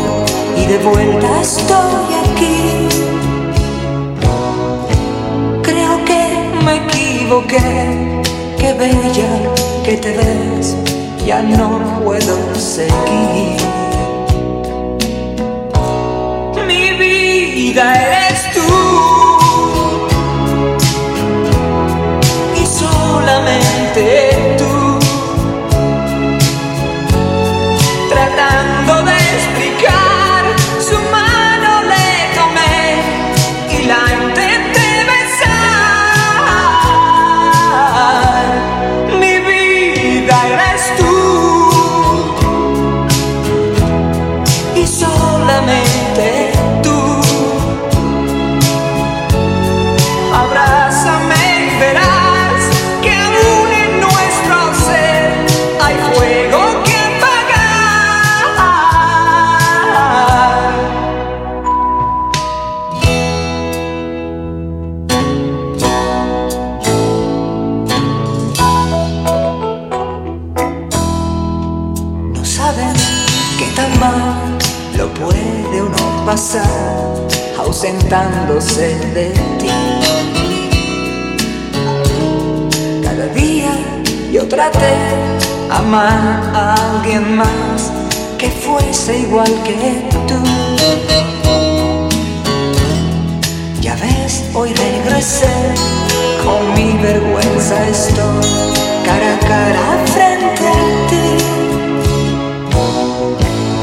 [0.57, 2.89] y de vuelta estoy aquí.
[5.63, 6.23] Creo que
[6.65, 8.23] me equivoqué,
[8.59, 9.31] qué bella
[9.85, 10.77] que te ves,
[11.27, 13.57] ya no puedo seguir.
[16.67, 18.34] Mi vida eres
[78.15, 79.71] de ti.
[83.03, 83.73] Cada día
[84.31, 84.95] yo traté
[85.69, 87.91] amar a alguien más
[88.39, 90.39] que fuese igual que tú.
[93.81, 95.53] Ya ves, hoy regresé,
[96.45, 98.47] con mi vergüenza estoy
[99.05, 101.27] cara a cara frente a ti.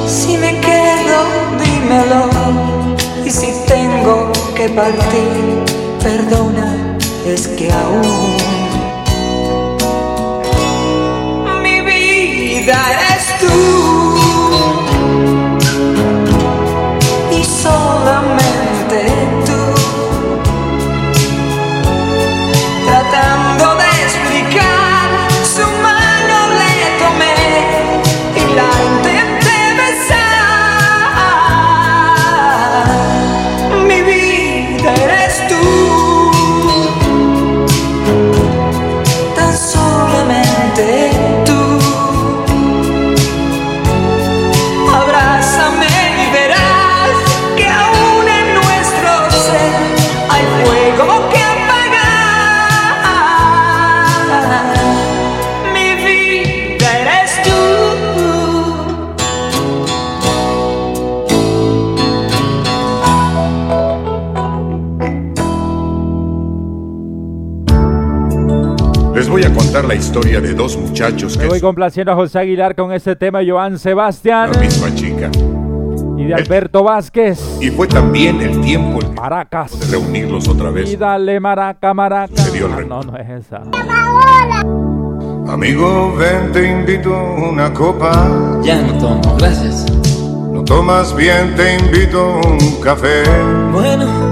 [0.08, 1.18] Si me quedo,
[1.62, 2.31] dímelo,
[4.62, 5.64] que partir,
[6.04, 6.96] perdona,
[7.26, 8.38] es que aún
[11.64, 13.81] mi vida eres tú.
[69.72, 73.16] Contar la historia de dos muchachos Me que voy complaciendo a José Aguilar con este
[73.16, 75.30] tema Joan Sebastián la misma chica.
[76.18, 77.40] y de Alberto Vázquez.
[77.62, 79.80] Y fue también el tiempo el Maracas.
[79.80, 81.00] de reunirlos otra Y vez.
[81.00, 82.36] dale maraca, maraca.
[82.36, 83.62] Se dio el Ah, no, no es esa.
[85.52, 87.12] Amigo, ven, te invito
[87.50, 88.60] una copa.
[88.64, 89.86] Ya no tomo, gracias.
[90.52, 93.24] No tomas bien, te invito un café.
[93.72, 94.31] Bueno,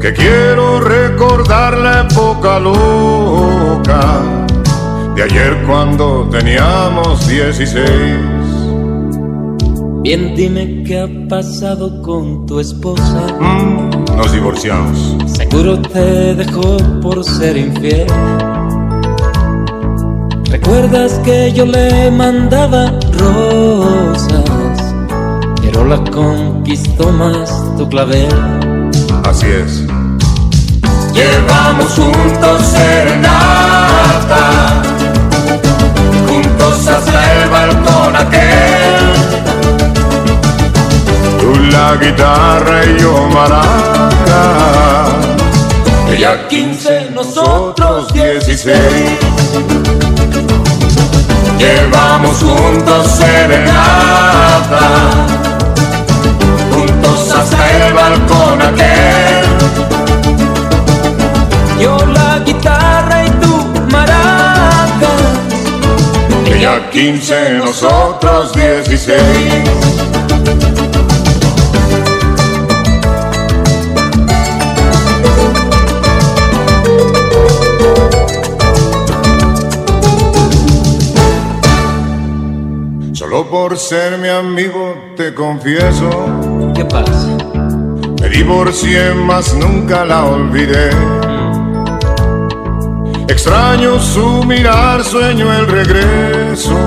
[0.00, 4.22] Que quiero recordar la época loca
[5.14, 7.84] de ayer cuando teníamos 16.
[10.02, 13.26] bien dime qué ha pasado con tu esposa.
[13.40, 15.16] Mm, nos divorciamos.
[15.26, 18.06] Seguro te dejó por ser infiel.
[20.50, 24.94] ¿Recuerdas que yo le mandaba rosas?
[25.60, 28.59] Pero la conquistó más tu clavel.
[29.30, 29.84] Así es.
[31.14, 34.42] Llevamos juntos serenata,
[36.26, 39.04] juntos hasta el balcón aquel.
[41.38, 44.42] Tú la guitarra y yo maraca.
[46.10, 48.74] Ella 15, nosotros 16.
[51.56, 54.80] Llevamos juntos serenata,
[57.70, 59.44] el balcón aquel.
[61.80, 63.54] Yo la guitarra y tú
[63.90, 65.20] maracas.
[66.46, 69.90] Ella 15, nosotros 16.
[83.12, 86.10] Solo por ser mi amigo te confieso.
[86.74, 87.39] ¿Qué pasa?
[88.30, 90.90] Me divorcié, mas nunca la olvidé.
[93.26, 96.78] Extraño su mirar, sueño el regreso.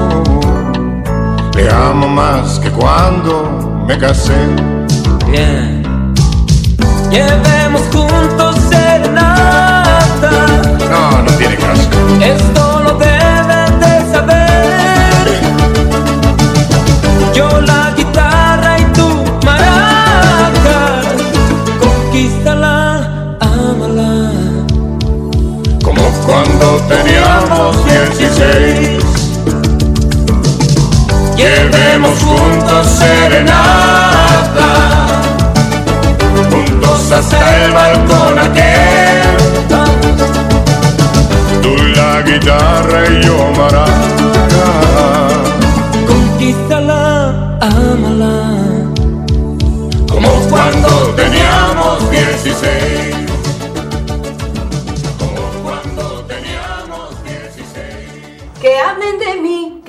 [1.54, 4.38] Le amo más que cuando me casé.
[5.30, 5.84] Bien.
[7.12, 10.32] Llevemos juntos serenata.
[10.90, 11.90] No, no tiene caso.
[12.22, 13.23] Esto lo deben
[26.74, 29.04] cuando teníamos 16.
[31.36, 34.70] Llevemos juntos serenata.
[36.50, 39.22] Juntos hasta el balcón aquel.
[41.62, 43.92] Tú la guitarra y yo maraca.
[46.08, 48.36] Conquístala, ámala.
[50.10, 53.13] Como cuando teníamos 16.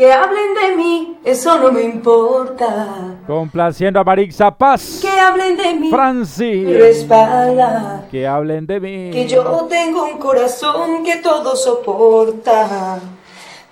[0.05, 3.17] Que hablen de mí, eso no me importa.
[3.27, 4.99] Complaciendo a Marixa Paz.
[5.01, 5.89] Que hablen de mí.
[5.89, 6.63] Franci.
[6.67, 8.05] Respalda.
[8.11, 9.11] Que hablen de mí.
[9.11, 13.01] Que yo tengo un corazón que todo soporta.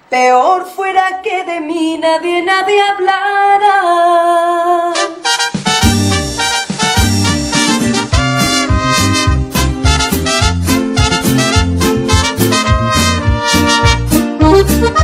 [0.08, 3.82] Peor fuera que de mí nadie, nadie hablara.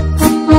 [0.49, 0.55] Yo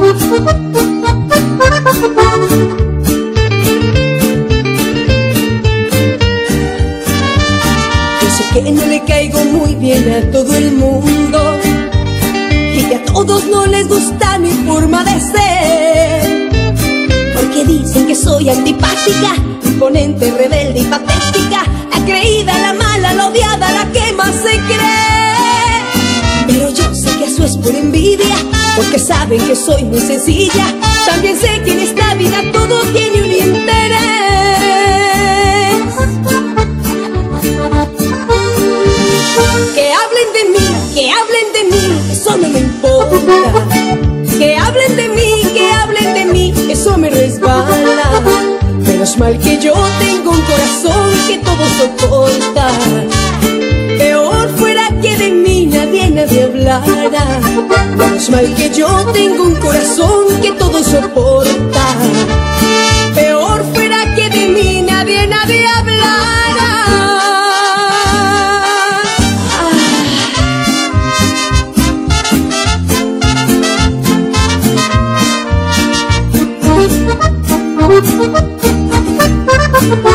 [8.30, 11.58] sé que no le caigo muy bien a todo el mundo
[12.76, 16.50] y que a todos no les gusta mi forma de ser.
[17.34, 19.36] Porque dicen que soy antipática,
[19.66, 25.80] imponente, rebelde y patética, la creída, la mala, la odiada, la que más se cree.
[26.46, 28.36] Pero yo sé que eso es por envidia,
[28.80, 30.74] porque saben que soy muy sencilla.
[31.06, 34.00] También sé que en esta vida todo tiene un interés.
[39.76, 43.68] Que hablen de mí, que hablen de mí, eso no me importa.
[44.38, 48.22] Que hablen de mí, que hablen de mí, eso me resbala.
[48.80, 52.70] Menos mal que yo tengo un corazón que todo soporta.
[53.98, 60.52] Peor fuera que de mí nadie, nadie Menos mal que yo tengo un corazón que
[60.52, 61.96] todo soporta.
[63.16, 66.10] Peor fuera que de mí nadie, nadie hablara.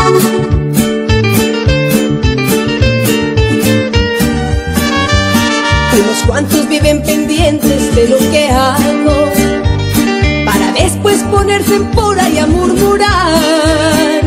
[0.06, 0.33] Unos
[7.44, 9.30] de lo que hago
[10.46, 14.22] para después ponerse en pora y a murmurar.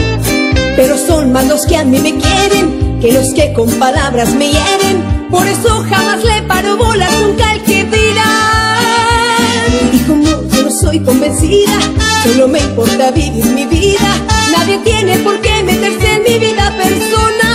[0.76, 4.51] Pero son más los que a mí me quieren que los que con palabras me
[4.51, 5.01] hieren.
[5.32, 8.78] Por eso jamás le paro bolas nunca al que dirá.
[9.91, 11.80] Y como yo no soy convencida,
[12.22, 14.15] solo me importa vivir mi vida.
[14.55, 17.47] Nadie tiene por qué meterse en mi vida personal.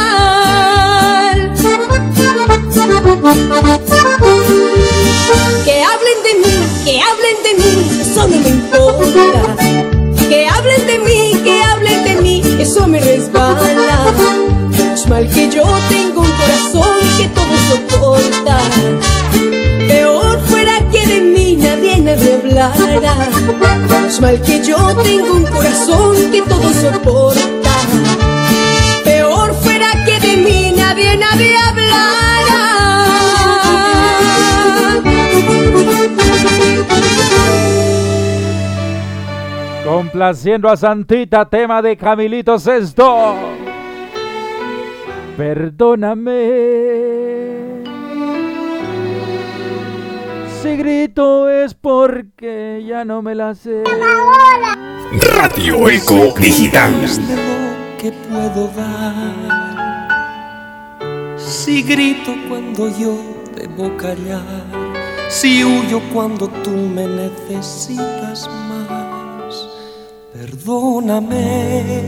[10.29, 14.13] Que hablen de mí, que hablen de mí, eso me resbala.
[14.71, 18.59] Menos mal que yo tengo un corazón que todo soporta.
[19.89, 23.15] Peor fuera que de mí nadie, nadie hablara.
[23.91, 27.75] Menos mal que yo tengo un corazón que todo soporta.
[29.05, 32.42] Peor fuera que de mí nadie, nadie hablara.
[39.85, 43.35] Complaciendo a Santita, tema de Camilito Sesto.
[45.37, 46.33] Perdóname.
[50.63, 53.83] Si grito es porque ya no me la sé.
[55.37, 56.95] Radio Eco Digital.
[57.99, 59.63] que puedo dar.
[61.37, 63.17] Si grito cuando yo
[63.55, 64.65] debo callar,
[65.29, 68.72] si huyo cuando tú me necesitas más,
[70.63, 72.05] perdóname.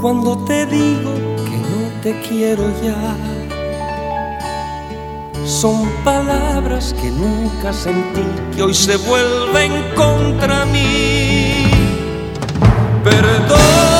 [0.00, 1.12] Cuando te digo
[1.44, 3.16] que no te quiero ya,
[5.46, 8.22] son palabras que nunca sentí,
[8.54, 11.70] que hoy se vuelven contra mí.
[13.02, 13.93] Perdóname,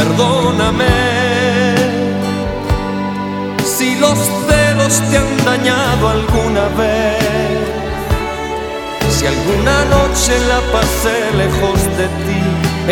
[0.00, 0.96] Perdóname.
[3.62, 7.18] Si los celos te han dañado alguna vez.
[9.10, 12.42] Si alguna noche la pasé lejos de ti,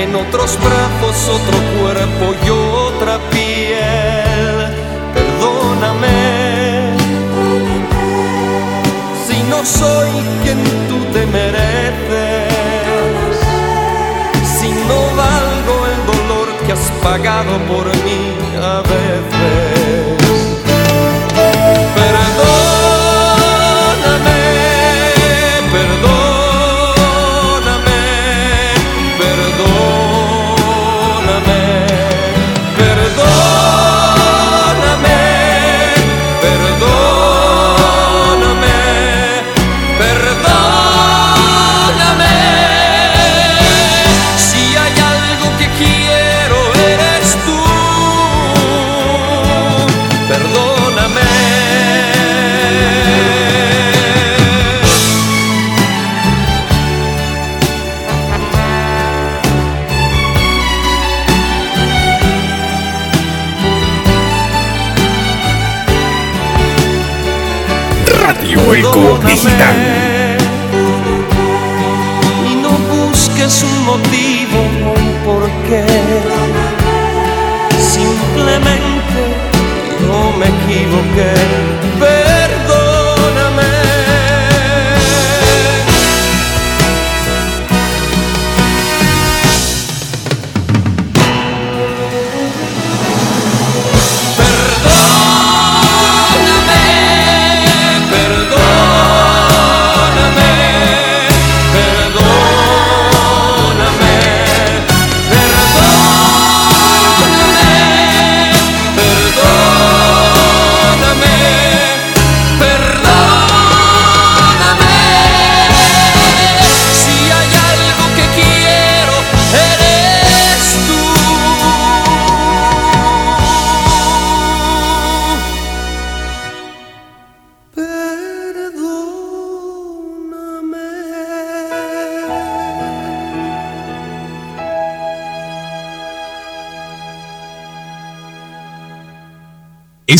[0.02, 4.56] en otros brazos otro cuerpo y otra piel.
[5.14, 6.18] Perdóname.
[9.26, 10.10] Si no soy
[10.42, 12.52] quien tú te mereces,
[14.60, 15.47] si no valgo
[17.02, 18.20] pagado por mí
[18.62, 19.87] a veces.
[72.50, 74.58] Y no busques un motivo
[74.94, 75.84] un porqué.
[77.80, 79.20] Simplemente
[80.06, 81.57] no me equivoqué.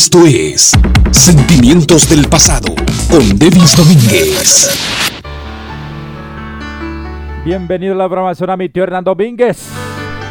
[0.01, 0.79] Esto es
[1.11, 2.73] Sentimientos del Pasado
[3.11, 4.71] con Devis Domínguez.
[7.45, 9.69] Bienvenido a la programación a mi tío Hernán Domínguez,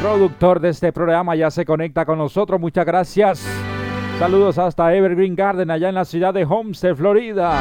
[0.01, 3.45] productor de este programa, ya se conecta con nosotros, muchas gracias.
[4.17, 7.59] Saludos hasta Evergreen Garden, allá en la ciudad de Homestead, Florida.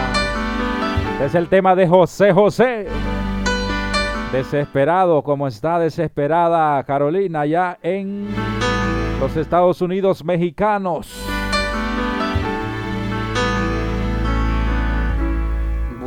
[1.20, 2.86] Es el tema de José José.
[4.30, 8.28] Desesperado, como está desesperada Carolina, allá en
[9.18, 11.25] los Estados Unidos mexicanos.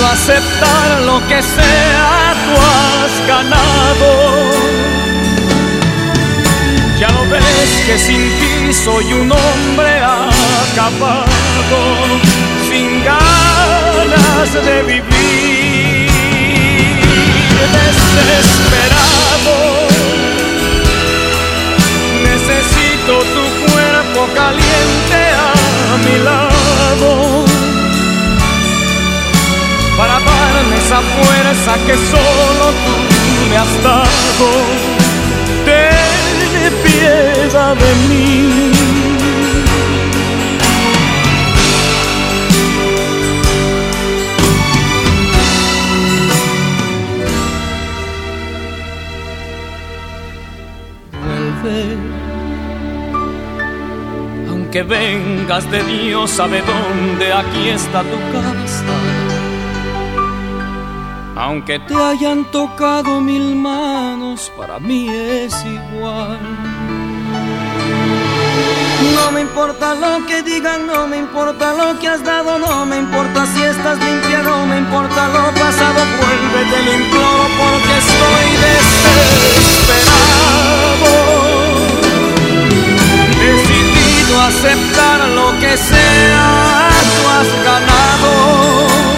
[0.00, 4.10] A aceptar lo que sea, tú has ganado.
[7.00, 9.98] Ya lo ves que sin ti soy un hombre
[10.70, 11.26] acabado,
[12.70, 16.10] sin ganas de vivir,
[17.76, 19.56] desesperado.
[22.22, 27.47] Necesito tu cuerpo caliente a mi lado
[29.98, 32.94] para darme esa fuerza que solo tú
[33.50, 34.48] me has dado.
[35.64, 38.68] Ten piedad de mí.
[54.48, 58.77] Aunque vengas de Dios, sabe dónde, aquí está tu casa.
[61.48, 66.38] Aunque te hayan tocado mil manos, para mí es igual.
[69.14, 72.98] No me importa lo que digan, no me importa lo que has dado, no me
[72.98, 78.46] importa si estás limpia, no me importa lo pasado, vuelve, te lo imploro porque estoy
[78.66, 80.02] desesperado.
[83.40, 89.17] Decidido a aceptar lo que sea, tú has ganado.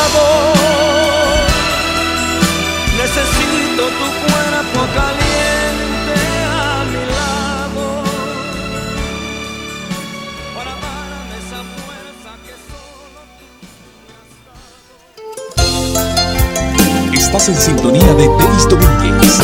[17.33, 19.39] Estás en sintonía de Denis Domínguez.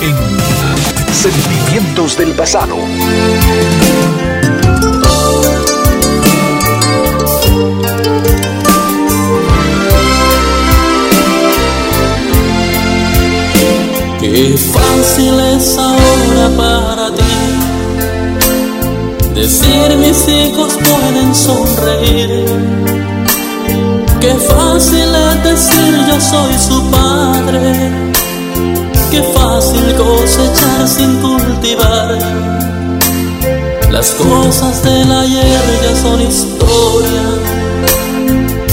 [0.00, 0.16] En
[1.12, 2.76] Sentimientos del Pasado.
[14.18, 17.22] Qué fácil es ahora para ti
[19.34, 23.03] decir mis hijos pueden sonreír.
[24.24, 27.92] Qué fácil es decir yo soy su padre.
[29.10, 32.18] Qué fácil cosechar sin cultivar.
[33.90, 37.22] Las cosas del ayer ya son historia,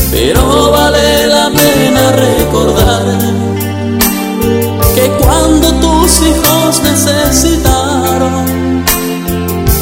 [0.10, 3.18] pero vale la pena recordar
[4.96, 8.46] que cuando tus hijos necesitaron,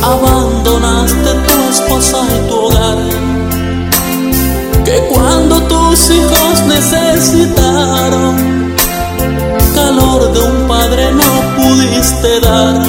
[0.02, 2.24] abandonaste tu esposa
[6.12, 8.36] hijos necesitaron,
[9.76, 12.82] calor de un padre no pudiste dar.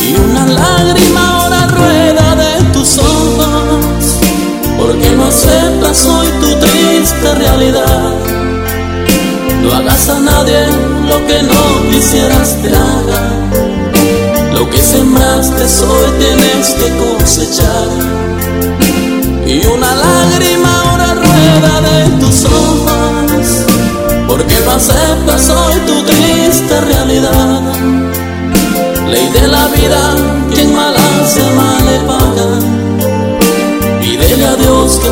[0.00, 4.18] Y una lágrima ahora rueda de tus ojos,
[4.78, 8.30] porque no aceptas hoy tu triste realidad
[9.62, 10.66] no hagas a nadie
[11.06, 13.22] lo que no quisieras te haga.
[14.54, 17.88] Lo que sembraste hoy tienes que cosechar.
[19.46, 20.69] Y una lágrima
[24.40, 27.60] porque no aceptas hoy tu triste realidad.
[29.06, 30.16] Ley de la vida,
[30.50, 32.58] quien mal hace mal le paga.
[34.00, 35.08] Pídele a Dios que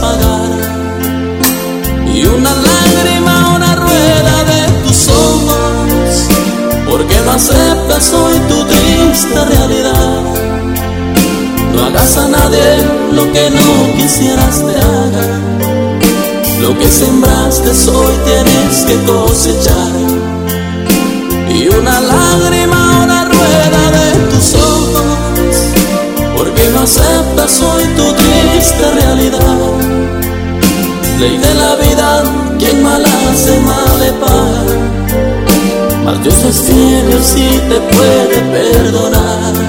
[0.00, 0.50] pagar.
[2.12, 6.28] Y una lágrima, una rueda de tus ojos,
[6.88, 10.22] porque no aceptas hoy tu triste realidad.
[11.74, 15.40] No hagas a nadie lo que no quisieras te haga.
[16.60, 19.92] Lo que sembraste hoy tienes que cosechar.
[21.54, 22.73] Y una lágrima,
[26.44, 29.40] porque no aceptas hoy tu triste realidad.
[31.18, 32.22] Ley de la vida,
[32.58, 34.64] quien mal hace mal le paga.
[36.04, 37.06] Mas Dios es fiel
[37.36, 39.63] y te puede perdonar.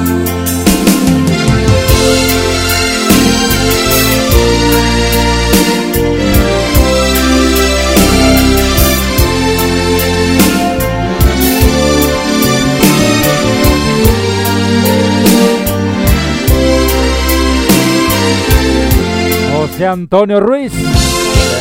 [19.84, 20.72] Antonio Ruiz,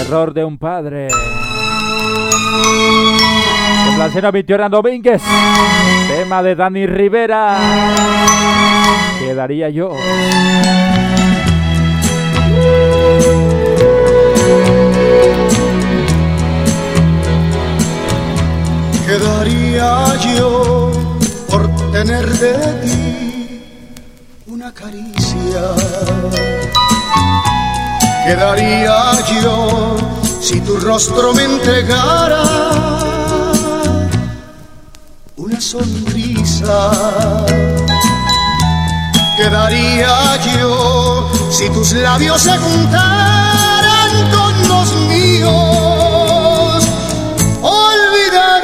[0.00, 1.08] error de un padre.
[3.86, 5.20] Complaciendo a Hernán Domínguez,
[6.06, 7.58] tema de Dani Rivera.
[9.18, 9.96] Quedaría yo.
[19.06, 20.92] Quedaría yo
[21.50, 22.83] por tener de
[28.24, 29.96] Quedaría yo
[30.40, 32.42] si tu rostro me entregara
[35.36, 36.90] una sonrisa.
[39.36, 46.88] Quedaría yo si tus labios se juntaran con los míos.
[47.60, 48.62] Olvidar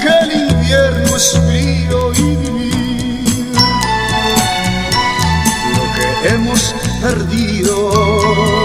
[0.00, 3.52] que el invierno es frío y vivir
[5.74, 8.59] lo que hemos perdido.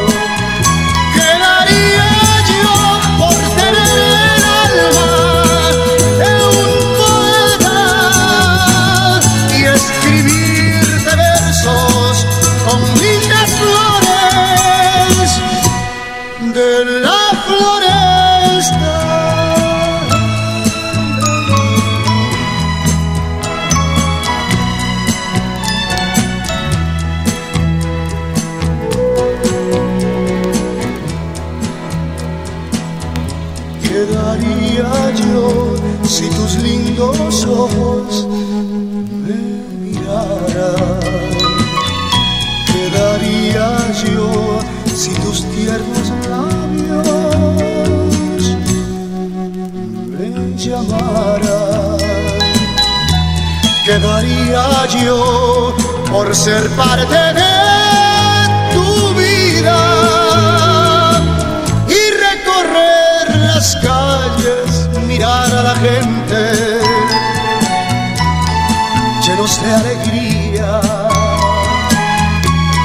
[56.12, 59.78] Por ser parte de tu vida
[61.88, 66.80] y recorrer las calles, mirar a la gente
[69.22, 70.82] llenos de alegría?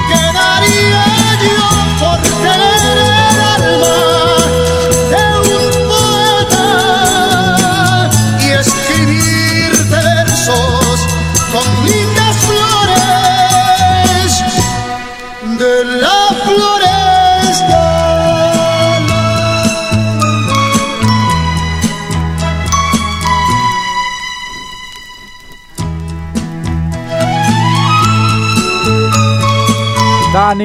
[0.08, 1.04] ¿Qué daría
[1.42, 1.58] yo
[2.00, 4.19] por tener alma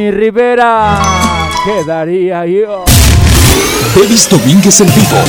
[0.05, 1.01] Dani Rivera,
[1.63, 2.85] quedaría yo.
[3.95, 5.23] Davis Domínguez en vivo.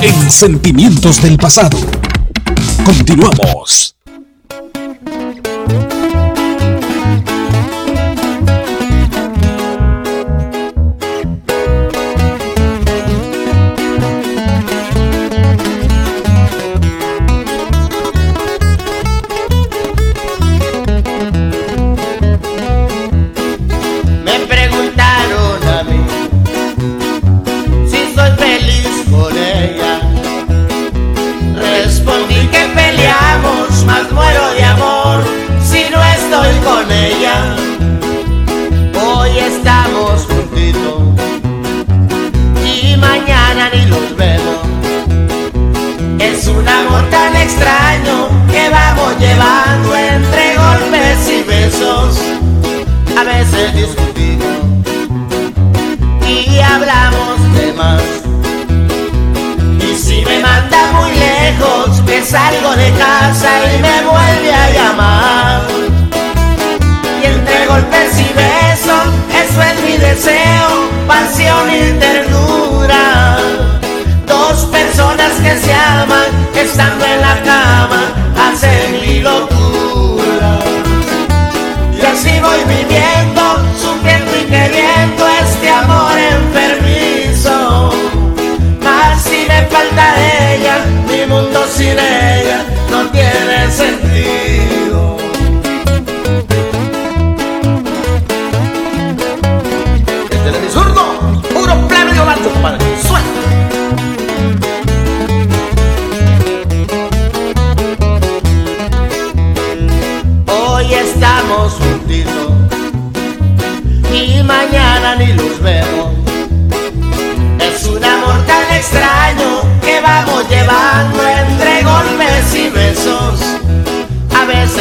[0.00, 1.78] En Sentimientos del Pasado.
[2.84, 3.89] Continuamos.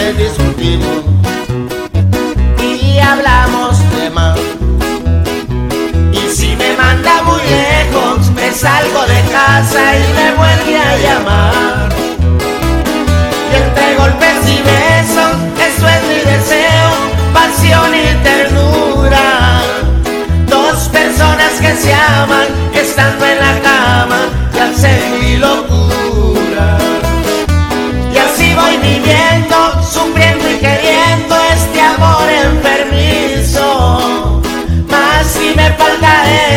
[0.09, 1.03] Veces discutimos
[2.59, 4.39] y hablamos de más.
[6.11, 11.89] Y si me manda muy lejos, me salgo de casa y me vuelve a llamar.
[13.51, 16.89] Y entre golpes y besos, eso es mi deseo,
[17.31, 19.61] pasión y ternura.
[20.47, 24.21] Dos personas que se aman, estando en la cama,
[24.55, 26.79] y hacen mi locura.
[28.11, 29.38] Y así voy viviendo,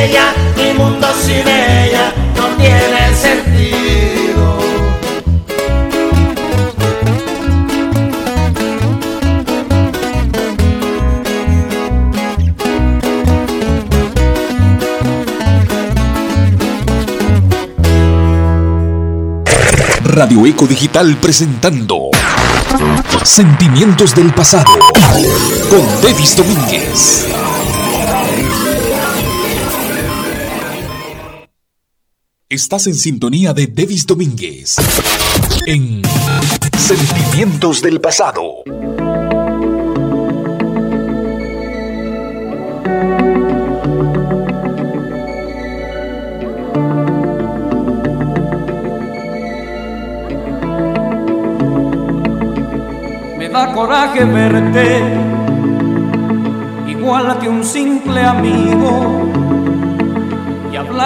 [0.05, 4.59] ella, mi mundo sin ella no tiene sentido.
[20.03, 22.11] Radio Eco Digital presentando
[23.23, 24.79] Sentimientos del Pasado
[25.71, 27.32] con Davis Domínguez.
[32.53, 34.77] Estás en sintonía de Davis Domínguez
[35.65, 36.03] en
[36.77, 38.63] Sentimientos del Pasado.
[53.39, 55.01] Me da coraje verte
[56.87, 59.32] igual que un simple amigo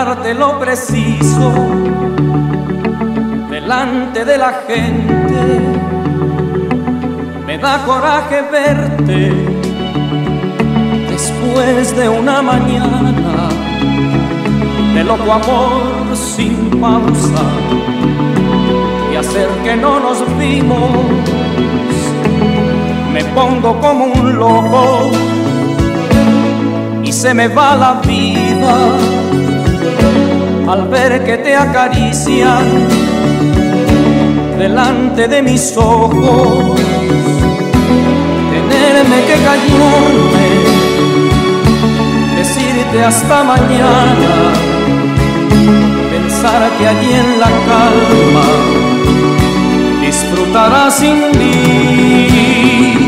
[0.01, 1.53] hablarte lo preciso
[3.51, 5.61] delante de la gente.
[7.47, 9.33] Me da coraje verte
[11.11, 13.49] después de una mañana
[14.95, 17.45] de loco amor sin pausa
[19.13, 21.27] y hacer que no nos vimos
[23.37, 25.11] pongo como un loco
[27.05, 29.26] y se me va la vida
[30.69, 32.89] al ver que te acarician
[34.59, 36.81] delante de mis ojos,
[38.51, 40.49] tenerme que callarme,
[42.37, 44.53] decirte hasta mañana,
[46.11, 48.47] pensar que allí en la calma
[50.01, 53.06] disfrutarás sin mí.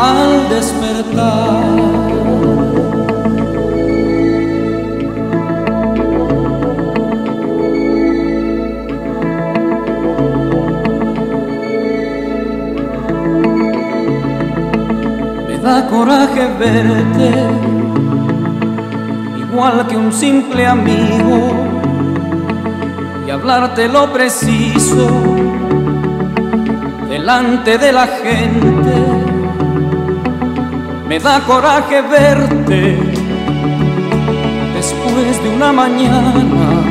[0.00, 2.00] Al despertar.
[15.88, 17.30] coraje verte,
[19.38, 21.50] igual que un simple amigo,
[23.26, 25.08] y hablarte lo preciso
[27.08, 29.19] delante de la gente.
[31.10, 32.96] Me da coraje verte
[34.76, 36.84] después de una mañana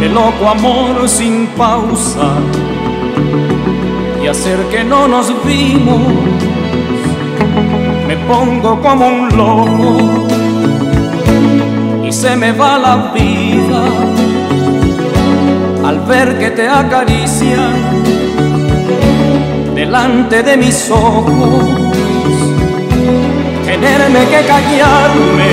[0.00, 2.32] de loco amor sin pausa
[4.24, 6.00] y hacer que no nos vimos.
[8.08, 10.26] Me pongo como un loco
[12.02, 13.84] y se me va la vida
[15.84, 17.74] al ver que te acarician
[19.74, 21.81] delante de mis ojos,
[23.82, 25.50] tenerme que callarme,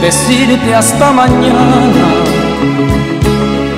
[0.00, 2.08] decirte hasta mañana,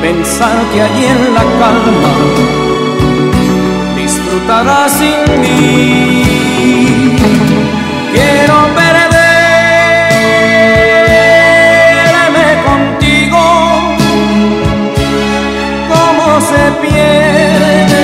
[0.02, 2.12] pensar que allí en la calma
[3.96, 7.16] disfrutarás sin mí.
[8.12, 9.20] Quiero perderme
[12.68, 13.42] contigo,
[15.88, 18.00] como se pierde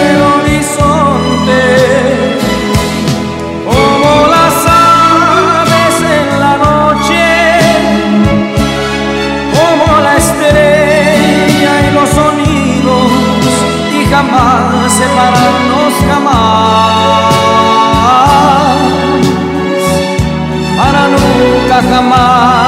[14.27, 17.36] jamás separarnos jamás.
[21.09, 22.66] nunca jamás.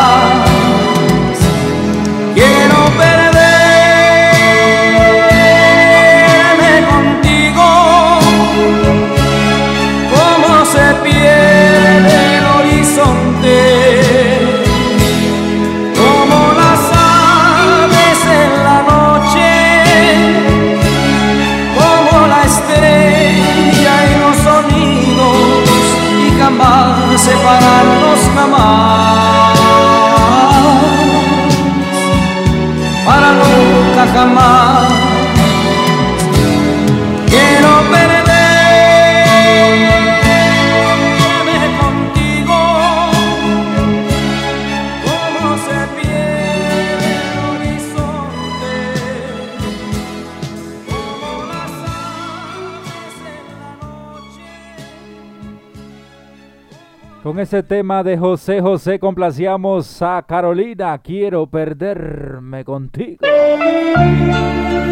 [57.39, 63.19] Ese tema de José José complacíamos a Carolina, quiero perderme contigo.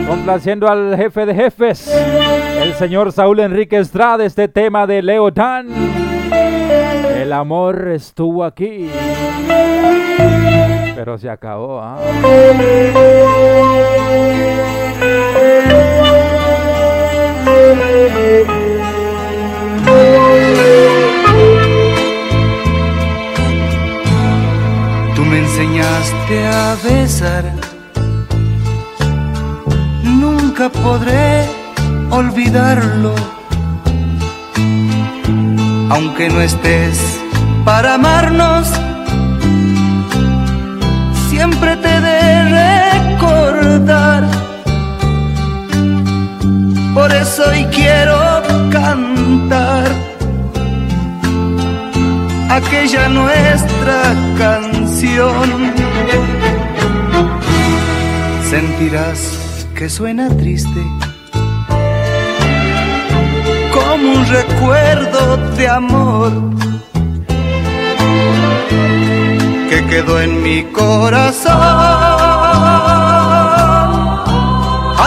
[0.06, 1.93] Complaciendo al jefe de jefes,
[2.62, 5.66] el señor Saúl Enrique Estrada, este tema de Leo Dan.
[7.16, 8.89] El amor estuvo aquí,
[10.94, 11.81] pero se acabó.
[11.82, 11.98] ¿ah?
[25.57, 27.45] Enseñaste a besar,
[30.03, 31.47] nunca podré
[32.11, 33.15] olvidarlo.
[35.89, 36.99] Aunque no estés
[37.65, 38.69] para amarnos,
[52.57, 53.99] aquella nuestra
[54.39, 55.74] canción.
[58.51, 60.83] Sentirás que suena triste
[63.74, 66.33] como un recuerdo de amor
[69.69, 71.53] que quedó en mi corazón,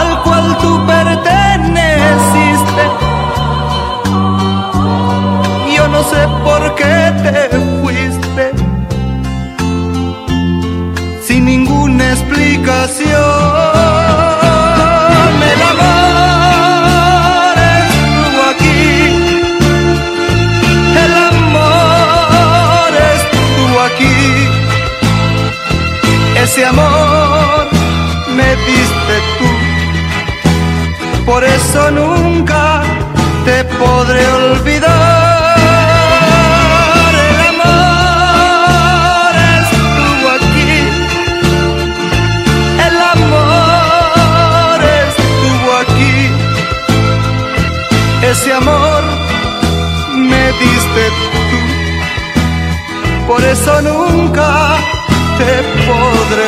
[0.00, 2.84] al cual tú perteneciste.
[5.76, 6.59] Yo no sé por
[7.22, 7.49] qué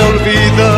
[0.03, 0.72] podré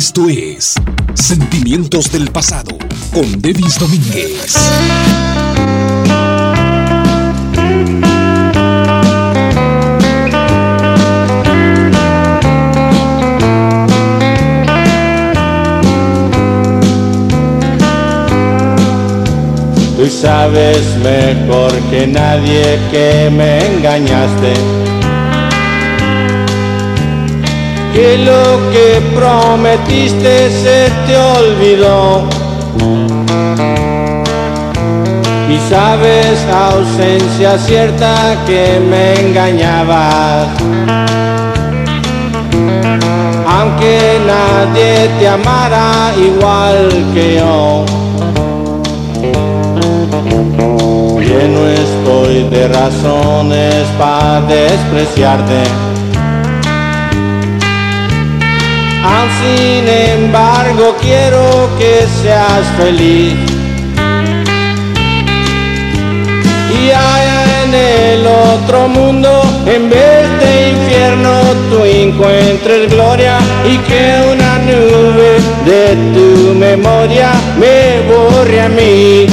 [0.00, 0.76] Esto es
[1.12, 2.70] Sentimientos del Pasado
[3.12, 4.54] con Devis Domínguez.
[19.98, 24.89] Tú sabes mejor que nadie que me engañaste.
[27.94, 32.22] Que lo que prometiste se te olvidó.
[35.48, 40.46] Y sabes, ausencia cierta, que me engañabas.
[43.46, 47.84] Aunque nadie te amara igual que yo.
[51.18, 55.89] Lleno estoy de razones para despreciarte.
[59.02, 63.34] Aun sin embargo quiero que seas feliz.
[66.78, 71.30] Y allá en el otro mundo, en vez de infierno,
[71.70, 79.26] tú encuentres gloria y que una nube de tu memoria me borre a mí.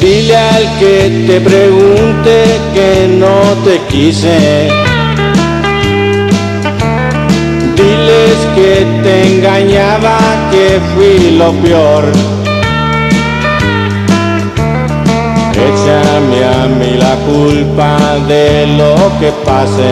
[0.00, 2.44] Dile al que te pregunte
[2.74, 4.91] que no te quise.
[7.82, 10.16] Diles que te engañaba,
[10.52, 12.04] que fui lo peor.
[15.68, 17.96] Échame a mí la culpa
[18.28, 19.90] de lo que pase.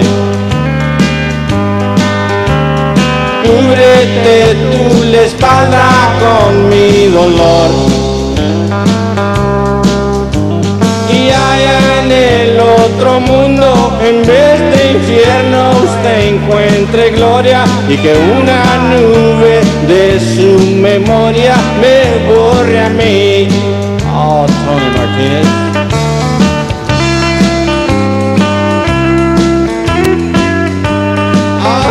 [3.42, 5.88] Cúbrete tú la espalda
[6.22, 7.89] con mi dolor.
[12.10, 19.60] En el otro mundo, en vez de infierno, usted encuentre gloria y que una nube
[19.86, 23.48] de su memoria me borre a mí.
[24.12, 25.46] Oh, Tony Martinez.
[31.62, 31.90] Oh,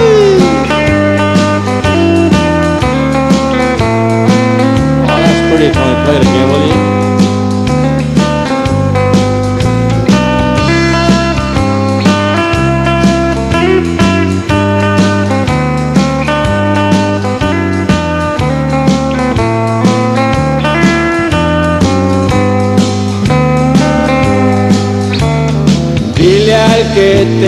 [5.50, 5.90] pretty.
[6.06, 6.59] Play it again,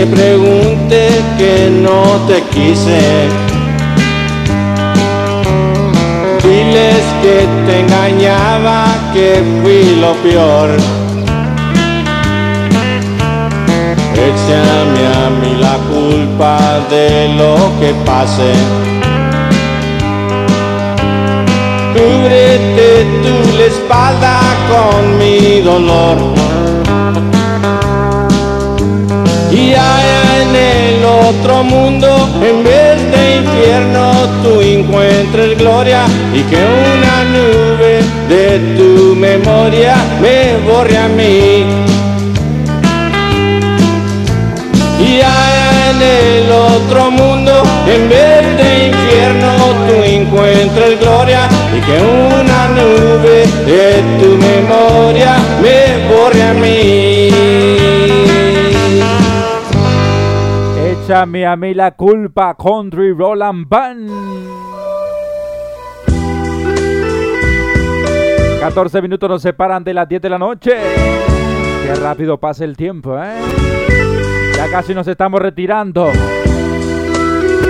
[0.02, 1.08] que pregunte
[1.38, 3.00] que no te quise.
[6.42, 8.84] Diles que te engañaba,
[9.14, 10.70] que fui lo peor.
[14.28, 18.52] Échame a mí la culpa de lo que pase.
[21.94, 26.41] Cúbrete tú la espalda con mi dolor.
[29.62, 32.08] Y allá en el otro mundo,
[32.42, 34.10] en vez de infierno,
[34.42, 36.02] tú encuentres gloria
[36.34, 41.64] y que una nube de tu memoria me borre a mí.
[44.98, 49.52] Y allá en el otro mundo, en vez de infierno,
[49.86, 57.71] tú encuentres gloria y que una nube de tu memoria me borre a mí.
[61.12, 64.10] Échame a mí la culpa, Country Roland Band.
[68.60, 70.70] 14 minutos nos separan de las 10 de la noche.
[71.84, 73.34] Qué rápido pasa el tiempo, ¿eh?
[74.56, 76.10] Ya casi nos estamos retirando.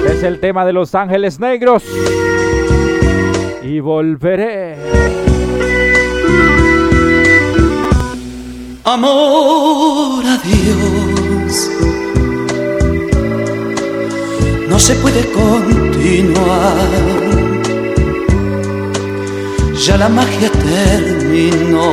[0.09, 1.82] Es el tema de Los Ángeles Negros.
[3.64, 4.77] Y volveré.
[8.85, 10.39] Amor a
[14.73, 16.89] No se puede continuar.
[19.85, 21.93] Ya la magia terminó.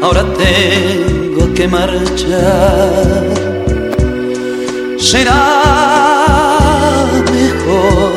[0.00, 3.24] Ahora tengo que marchar.
[4.98, 5.40] Será
[7.32, 8.12] mejor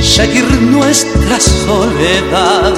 [0.00, 2.72] seguir nuestra soledad.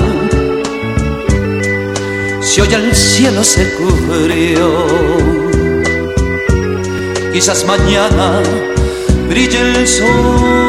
[2.40, 5.45] Si hoy el cielo se cubrió,
[7.36, 8.40] quizás mañana
[9.28, 10.65] brille el sol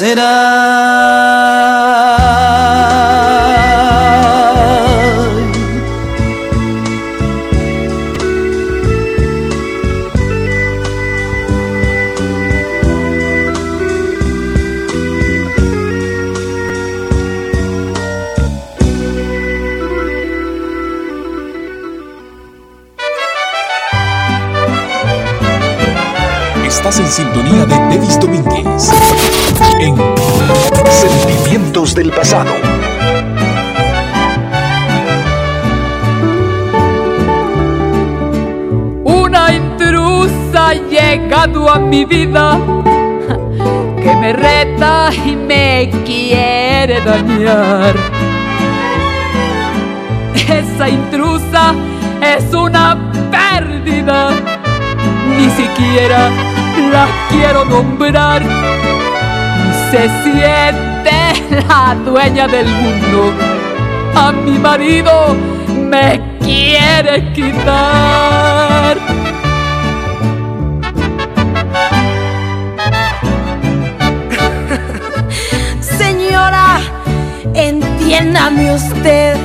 [0.00, 0.49] sit up
[59.90, 63.32] se siente la dueña del mundo,
[64.14, 65.34] a mi marido
[65.74, 68.96] me quiere quitar.
[75.80, 76.78] Señora,
[77.54, 79.36] entiéndame usted,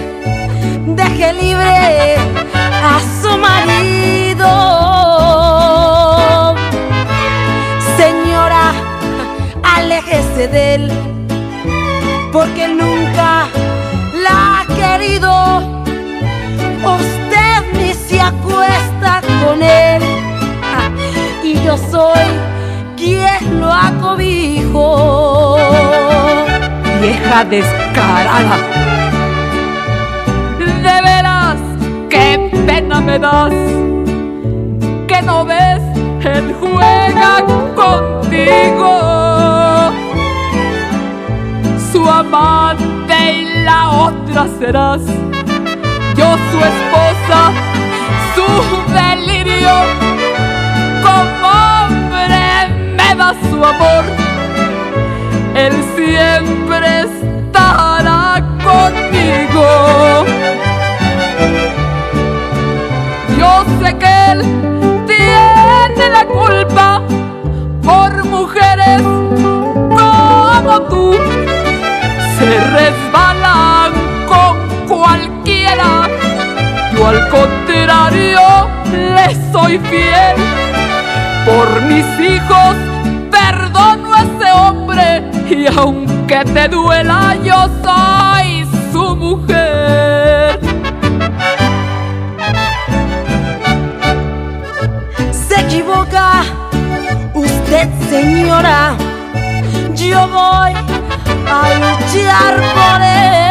[20.64, 20.90] ah,
[21.44, 22.28] y yo soy
[22.98, 25.58] quien lo acobijo.
[27.02, 28.58] Vieja descarada.
[30.58, 31.58] De veras,
[32.10, 33.54] qué pena me das.
[35.08, 35.82] Que no ves,
[36.24, 37.44] él juega
[37.76, 38.92] contigo.
[41.92, 45.02] Su amante y la otra serás.
[46.16, 47.52] Yo su esposa,
[48.36, 48.48] su
[48.94, 49.76] delirio.
[51.04, 54.04] Como hombre me da su amor.
[55.56, 60.26] Él siempre estará conmigo.
[63.38, 64.42] Yo sé que él
[65.08, 67.02] tiene la culpa
[67.84, 69.02] por mujeres
[70.02, 71.16] como tú.
[72.38, 73.94] Se resbalan
[74.28, 74.54] con
[74.88, 76.15] cualquiera.
[76.96, 78.40] Yo al contrario
[78.92, 80.36] le soy fiel.
[81.46, 82.76] Por mis hijos
[83.30, 90.60] perdono a ese hombre y aunque te duela yo soy su mujer.
[95.32, 96.44] Se equivoca
[97.34, 98.96] usted, señora.
[99.96, 100.74] Yo voy
[101.48, 103.45] a luchar por él.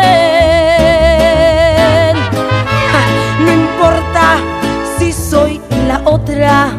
[6.14, 6.70] Otra.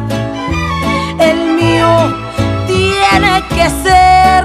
[1.18, 1.92] El mío
[2.66, 4.42] tiene que ser.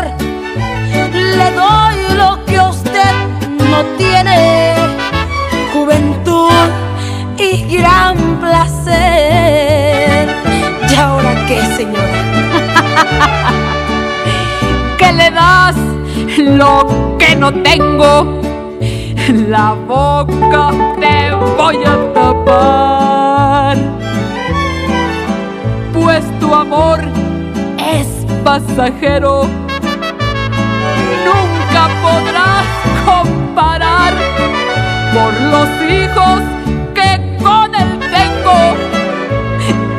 [1.13, 3.13] Le doy lo que usted
[3.71, 4.75] no tiene.
[5.73, 6.67] Juventud
[7.37, 10.27] y gran placer.
[10.89, 12.17] ¿Y ahora qué, señora?
[14.99, 15.77] que le das
[16.37, 18.41] lo que no tengo.
[19.47, 23.10] La boca te voy a tapar.
[26.53, 26.99] Amor
[27.77, 28.07] es
[28.43, 29.43] pasajero.
[31.25, 32.67] Nunca podrás
[33.05, 34.13] comparar
[35.13, 36.41] por los hijos
[36.93, 38.75] que con él tengo.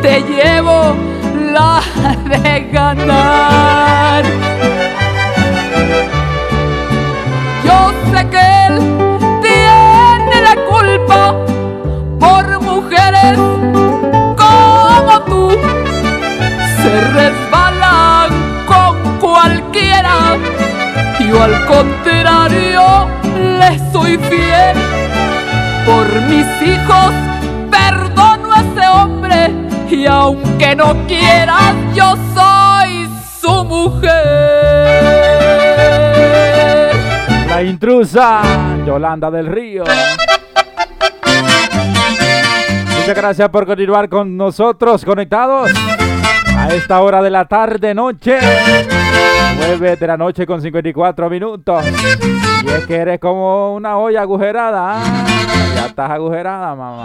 [0.03, 0.95] Te llevo
[1.53, 1.81] la
[2.29, 4.24] de ganar.
[7.65, 9.02] Yo sé que él
[21.32, 23.09] Yo al contrario
[23.59, 24.76] le soy fiel.
[25.86, 27.12] Por mis hijos
[27.70, 29.51] perdono a ese hombre
[29.90, 33.09] y aunque no quieras yo soy
[33.40, 34.10] su mujer.
[37.48, 38.43] La intrusa,
[38.86, 39.84] Yolanda del Río.
[42.98, 45.70] Muchas gracias por continuar con nosotros conectados
[46.56, 48.39] a esta hora de la tarde noche.
[49.66, 51.84] 9 de la noche con 54 minutos.
[52.64, 55.01] Y es que eres como una olla agujerada.
[55.74, 57.05] Ya estás agujerada, mamá.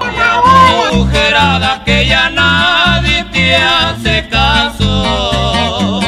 [0.90, 6.02] agujerada que ya nadie te hace caso.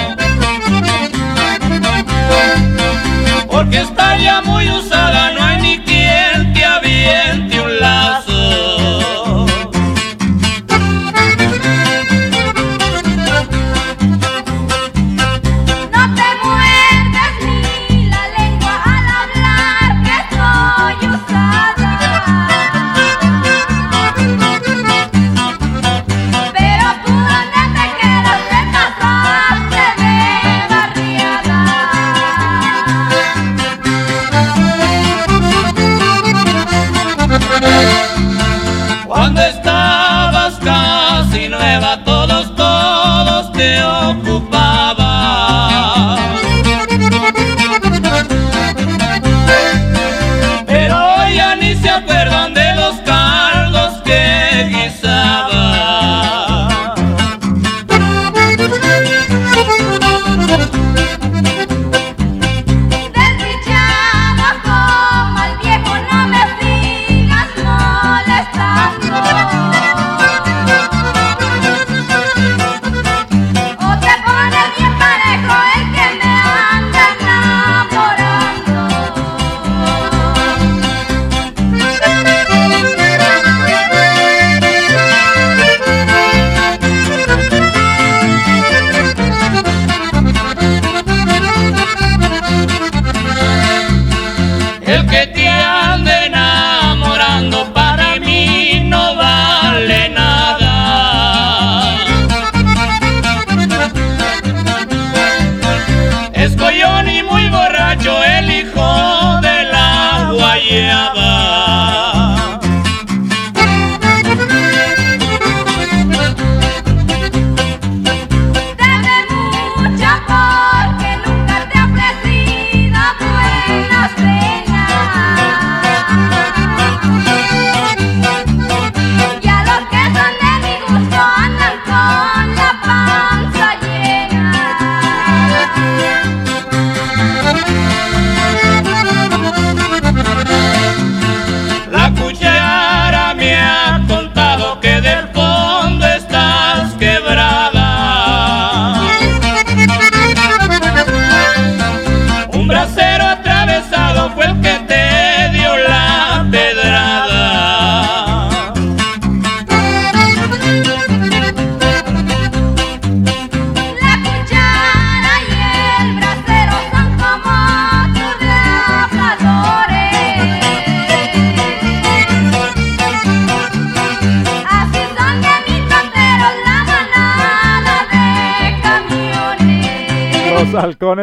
[3.49, 7.58] Porque está ya muy usada, no hay ni quien te aviente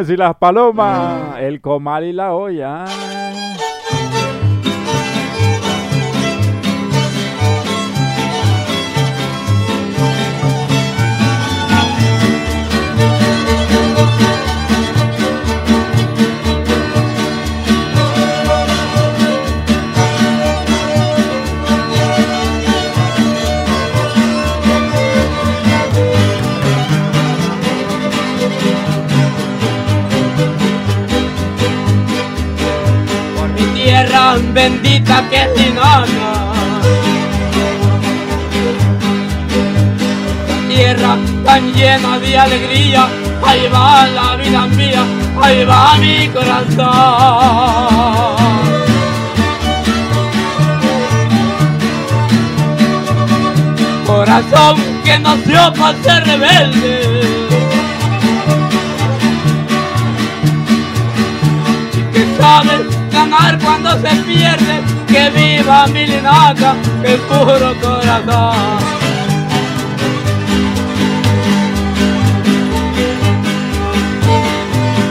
[0.05, 2.85] y las palomas, el comal y la olla.
[34.57, 36.31] Bendita que es Linaca.
[40.69, 43.07] Tierra tan llena de alegría,
[43.47, 45.05] ahí va la vida mía,
[45.43, 46.87] ahí va mi corazón.
[54.07, 57.37] Corazón que nació para ser rebelde.
[62.13, 62.96] que sabe
[63.29, 68.79] ganar cuando se pierde, que viva mi linaca, es puro corazón.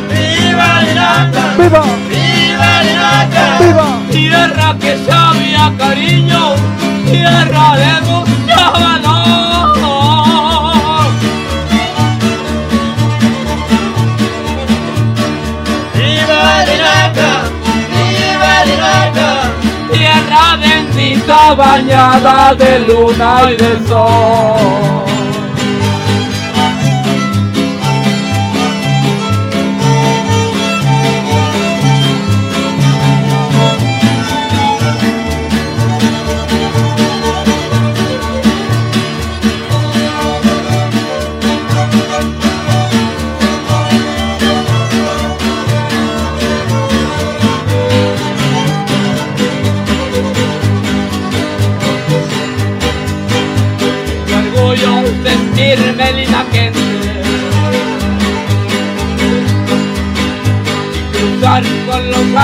[0.10, 1.44] ¡Viva Linaca!
[1.58, 1.84] ¡Viva!
[2.10, 3.60] ¡Viva Linaca!
[3.60, 4.00] ¡Viva!
[4.12, 6.56] Tierra que sabía cariño,
[7.06, 9.05] tierra de mucho
[21.06, 25.15] Bendita bañada de luna y de sol.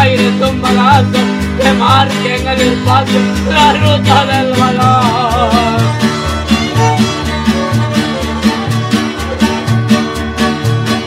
[0.02, 1.20] Con los aires un balazo
[1.60, 3.20] que marque en el espacio
[3.50, 5.52] la ruta del valor.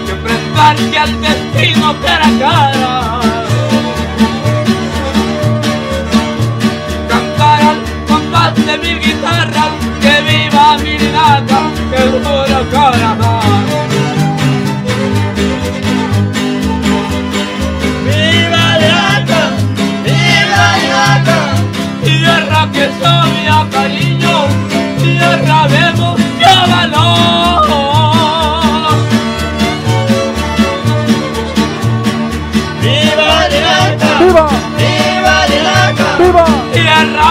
[0.07, 3.21] Que enfrentarse al destino cara a cara
[7.09, 11.61] cantar al compás de mil guitarras, que viva mi linaca,
[11.91, 12.59] que es puro
[22.75, 24.37] que sabía cariño,
[25.01, 27.65] tierra de mucho valor.
[32.83, 34.11] ¡Viva Linaca!
[34.21, 34.47] ¡Viva!
[34.79, 36.07] ¡Viva Linaca!
[36.19, 36.47] ¡Viva!
[36.73, 37.31] Tierra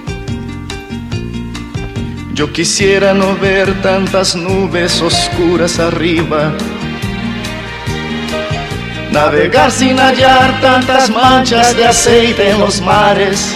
[2.41, 6.51] Yo quisiera no ver tantas nubes oscuras arriba.
[9.11, 13.53] Navegar sin hallar tantas manchas de aceite en los mares.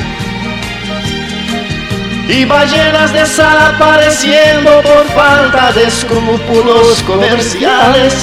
[2.30, 8.14] Y ballenas desapareciendo por falta de escrúpulos comerciales.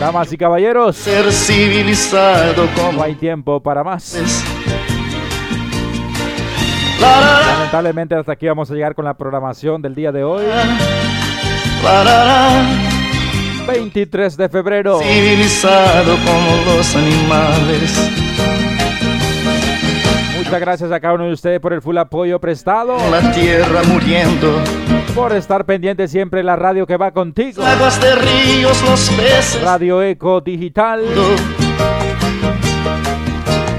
[0.00, 4.16] Damas y caballeros, Ser civilizado no como hay tiempo para más.
[7.00, 10.44] Lamentablemente hasta aquí vamos a llegar con la programación del día de hoy,
[11.82, 12.66] la, la, la.
[13.66, 14.98] 23 de febrero.
[15.00, 18.10] Civilizado como los animales.
[20.36, 24.60] Muchas gracias a cada uno de ustedes por el full apoyo prestado, La tierra muriendo.
[25.14, 27.62] por estar pendiente siempre la radio que va contigo.
[27.64, 29.62] Aguas de ríos, los peces.
[29.62, 31.02] Radio Eco Digital.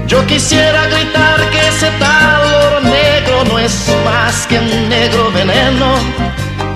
[0.06, 2.41] Yo quisiera gritar que ese tal
[3.44, 5.94] no es más que un negro veneno.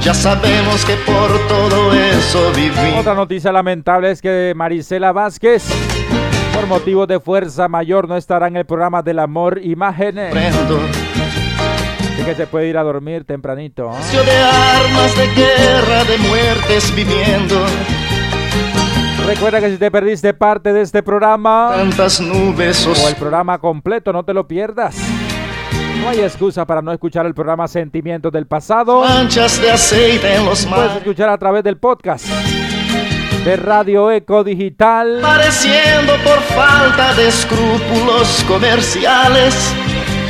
[0.01, 3.01] Ya sabemos que por todo eso vivimos.
[3.01, 5.65] Otra noticia lamentable es que Marisela Vázquez,
[6.55, 10.35] por motivos de fuerza mayor, no estará en el programa del amor Imágenes.
[10.35, 13.91] Así que se puede ir a dormir tempranito.
[13.93, 14.25] ¿eh?
[14.25, 17.57] de armas, de guerra, de muertes viviendo.
[19.27, 24.13] Recuerda que si te perdiste parte de este programa Tantas nubes o el programa completo,
[24.13, 24.97] no te lo pierdas.
[26.01, 29.01] No hay excusa para no escuchar el programa Sentimientos del Pasado.
[29.03, 30.97] manchas de aceite en los Puedes mares.
[30.99, 32.27] escuchar a través del podcast
[33.45, 35.19] de Radio Eco Digital.
[35.23, 39.73] Pareciendo por falta de escrúpulos comerciales.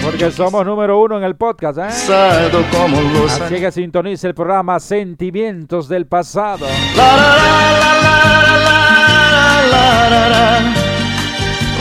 [0.03, 1.91] Porque somos número uno en el podcast, ¿eh?
[1.91, 6.67] Sado como los Así que sintonice el programa Sentimientos del Pasado.
[6.97, 7.27] La, la,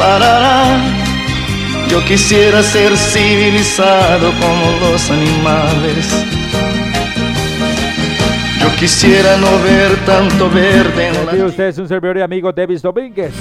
[0.09, 1.04] la,
[1.89, 6.25] Yo quisiera ser civilizado como los animales.
[8.61, 12.81] Yo quisiera no ver tanto verde en la usted es un servidor y amigo Davis
[12.81, 13.33] Domínguez.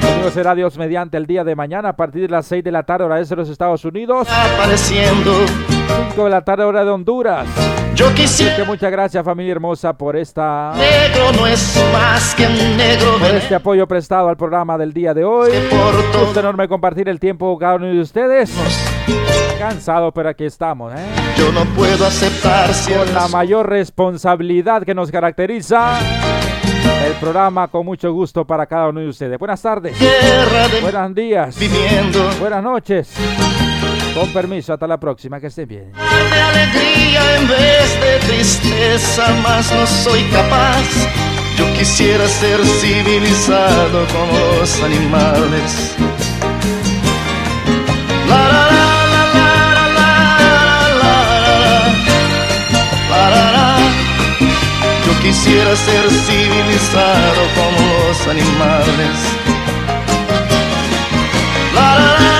[0.00, 2.82] Conmigo será Dios mediante el día de mañana a partir de las 6 de la
[2.82, 4.28] tarde, hora de los Estados Unidos.
[4.30, 5.32] apareciendo.
[6.10, 7.46] 5 de la tarde, hora de Honduras.
[8.00, 8.64] Yo quisiera.
[8.64, 10.72] Muchas gracias, familia hermosa, por esta.
[10.74, 15.12] Negro no es más que un negro por este apoyo prestado al programa del día
[15.12, 15.50] de hoy.
[15.50, 18.54] Un gusto enorme compartir el tiempo cada uno de ustedes.
[19.58, 21.06] Cansado, pero aquí estamos, ¿eh?
[21.36, 25.98] Yo no puedo aceptar Con la mayor responsabilidad que nos caracteriza.
[27.06, 29.38] El programa con mucho gusto para cada uno de ustedes.
[29.38, 29.98] Buenas tardes.
[30.00, 31.58] De Buenos días.
[31.58, 32.30] viviendo.
[32.40, 33.14] Buenas noches.
[34.14, 35.92] Con permiso, hasta la próxima, que estén bien.
[35.92, 40.84] De alegría en vez de tristeza, más no soy capaz.
[41.56, 45.94] Yo quisiera ser civilizado como los animales.
[48.28, 48.90] La, la, la.
[55.22, 59.16] Quisiera ser civilizado como los animales.
[61.72, 62.39] La, la, la.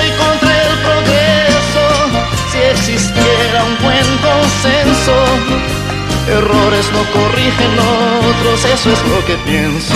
[6.31, 9.93] Errores no corrigen otros, eso es lo que pienso.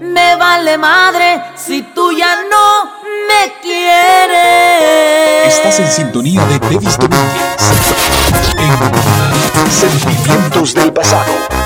[0.00, 2.84] Me vale madre si tú ya no
[3.26, 5.54] me quieres.
[5.54, 7.56] Estás en sintonía de Davis Domínguez.
[8.58, 11.63] En Sentimientos del Pasado.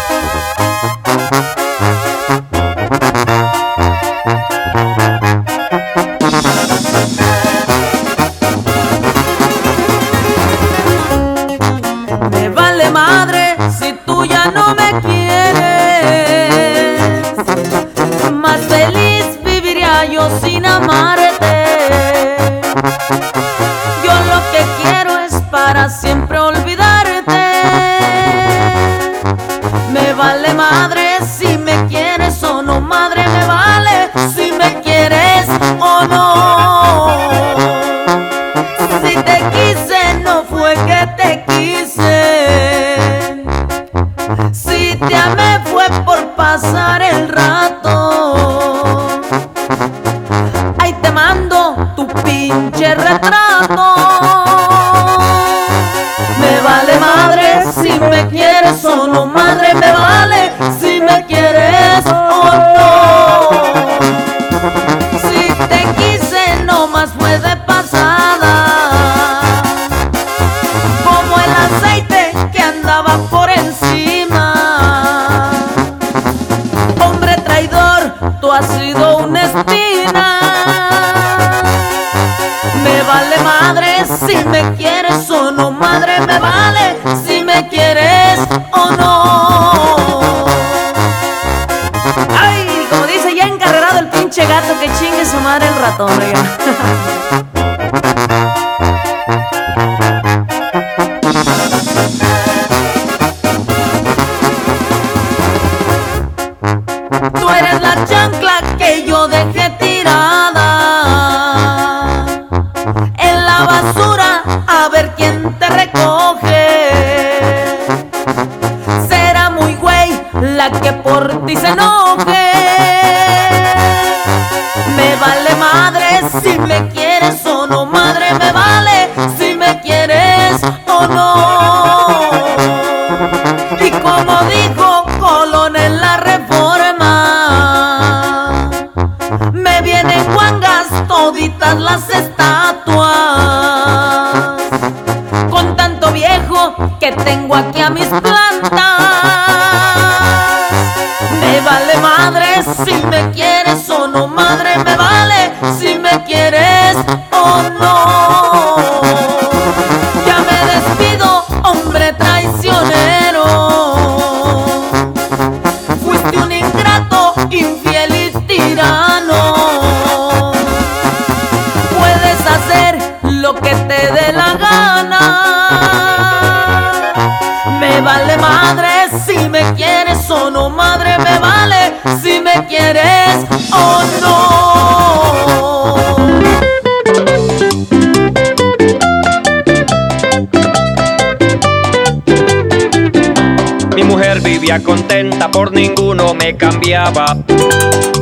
[194.76, 197.36] Contenta, por ninguno me cambiaba.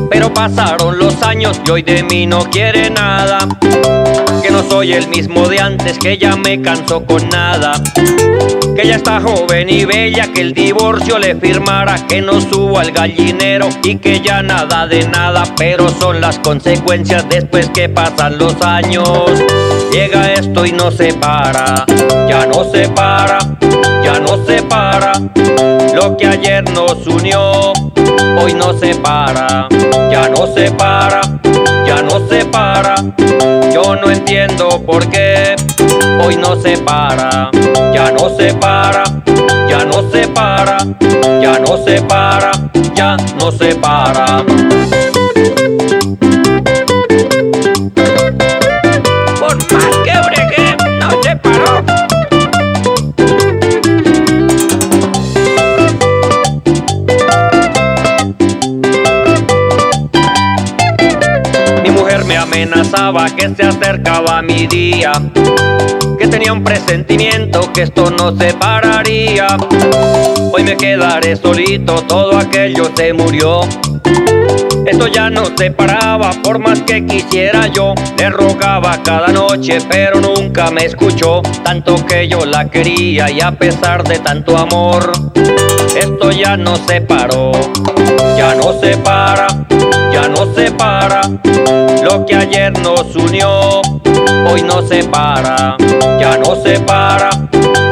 [0.09, 3.41] Pero pasaron los años y hoy de mí no quiere nada.
[4.43, 7.73] Que no soy el mismo de antes, que ya me cansó con nada.
[8.77, 12.93] Que ella está joven y bella, que el divorcio le firmara, que no subo al
[12.93, 15.43] gallinero y que ya nada de nada.
[15.57, 19.31] Pero son las consecuencias después que pasan los años.
[19.91, 21.85] Llega esto y no se para,
[22.29, 23.39] ya no se para,
[24.07, 25.13] ya nos separa.
[25.95, 27.73] Lo que ayer nos unió,
[28.41, 29.67] hoy nos separa.
[30.13, 31.21] Ya nos separa,
[31.85, 32.95] ya nos separa.
[33.75, 35.57] Yo no entiendo por qué
[36.25, 37.51] hoy nos separa.
[37.93, 39.03] Ya nos separa,
[39.69, 40.79] ya nos separa,
[41.43, 42.53] ya nos separa,
[42.95, 44.45] ya nos separa.
[62.57, 65.13] Amenazaba que se acercaba mi día,
[66.19, 69.59] que tenía un presentimiento que esto no se pararía.
[70.55, 73.61] Hoy me quedaré solito, todo aquello se murió.
[74.87, 77.95] Esto ya no se paraba, por más que quisiera yo.
[78.17, 81.43] Le rogaba cada noche, pero nunca me escuchó.
[81.63, 85.13] Tanto que yo la quería y a pesar de tanto amor,
[85.95, 87.53] esto ya no se paró.
[88.37, 89.47] Ya no se para,
[90.13, 91.23] ya no se para.
[92.03, 93.81] Lo que ayer nos unió,
[94.51, 95.77] hoy no se para.
[96.21, 97.31] Ya no se para,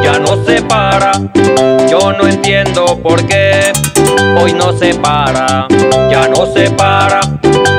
[0.03, 1.13] ya no se para.
[1.89, 3.73] Yo no entiendo por qué
[4.41, 5.67] hoy no se para.
[6.11, 7.21] Ya no se para,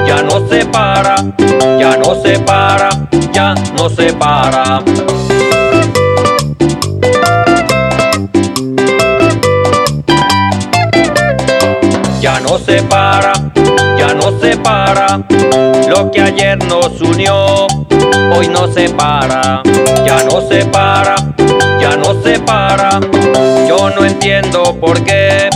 [0.07, 1.15] ya no se para,
[1.79, 2.89] ya no se para,
[3.31, 4.83] ya no se para.
[12.25, 13.33] Ya no se para,
[13.99, 15.21] ya no se para.
[15.87, 17.67] Lo que ayer nos unió,
[18.35, 19.61] hoy no se para.
[20.07, 21.15] Ya no se para,
[21.79, 22.99] ya no se para.
[23.69, 25.51] Yo no entiendo por qué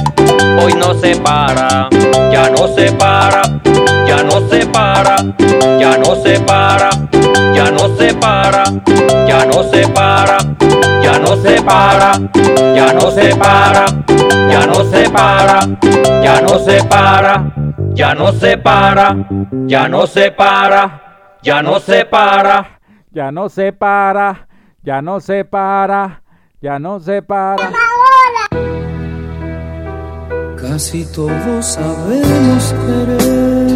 [0.61, 1.89] hoy no se para.
[2.31, 3.41] Ya no se para,
[4.05, 5.15] ya no se para,
[5.79, 6.89] ya no se para,
[7.55, 8.63] ya no se para,
[9.27, 10.37] ya no se para,
[11.01, 12.17] ya no se para,
[12.75, 13.85] ya no se para,
[14.47, 15.65] ya no se para,
[16.21, 17.37] ya no se para,
[17.95, 19.13] ya no se para,
[19.65, 21.01] ya no se para,
[21.41, 22.79] ya no se para.
[23.11, 24.47] Ya no se para,
[24.83, 26.21] ya no se para,
[26.61, 27.88] ya no se para.
[30.79, 33.67] Casi todos sabemos querer,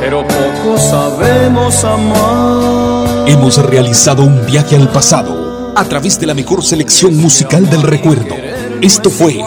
[0.00, 3.28] pero poco sabemos amar.
[3.28, 8.34] Hemos realizado un viaje al pasado a través de la mejor selección musical del recuerdo.
[8.80, 9.38] Esto fue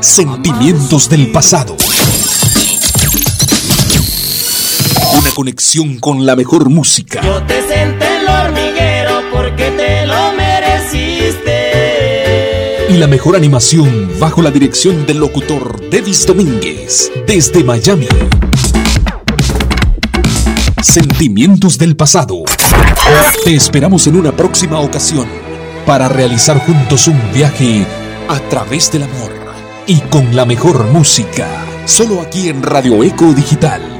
[0.00, 1.74] Sentimientos del Pasado.
[5.18, 7.22] Una conexión con la mejor música
[12.94, 18.06] y la mejor animación bajo la dirección del locutor Devis Domínguez desde Miami.
[20.80, 22.44] Sentimientos del pasado.
[23.44, 25.26] Te esperamos en una próxima ocasión
[25.84, 27.84] para realizar juntos un viaje
[28.28, 29.32] a través del amor
[29.88, 31.48] y con la mejor música.
[31.86, 33.93] Solo aquí en Radio Eco Digital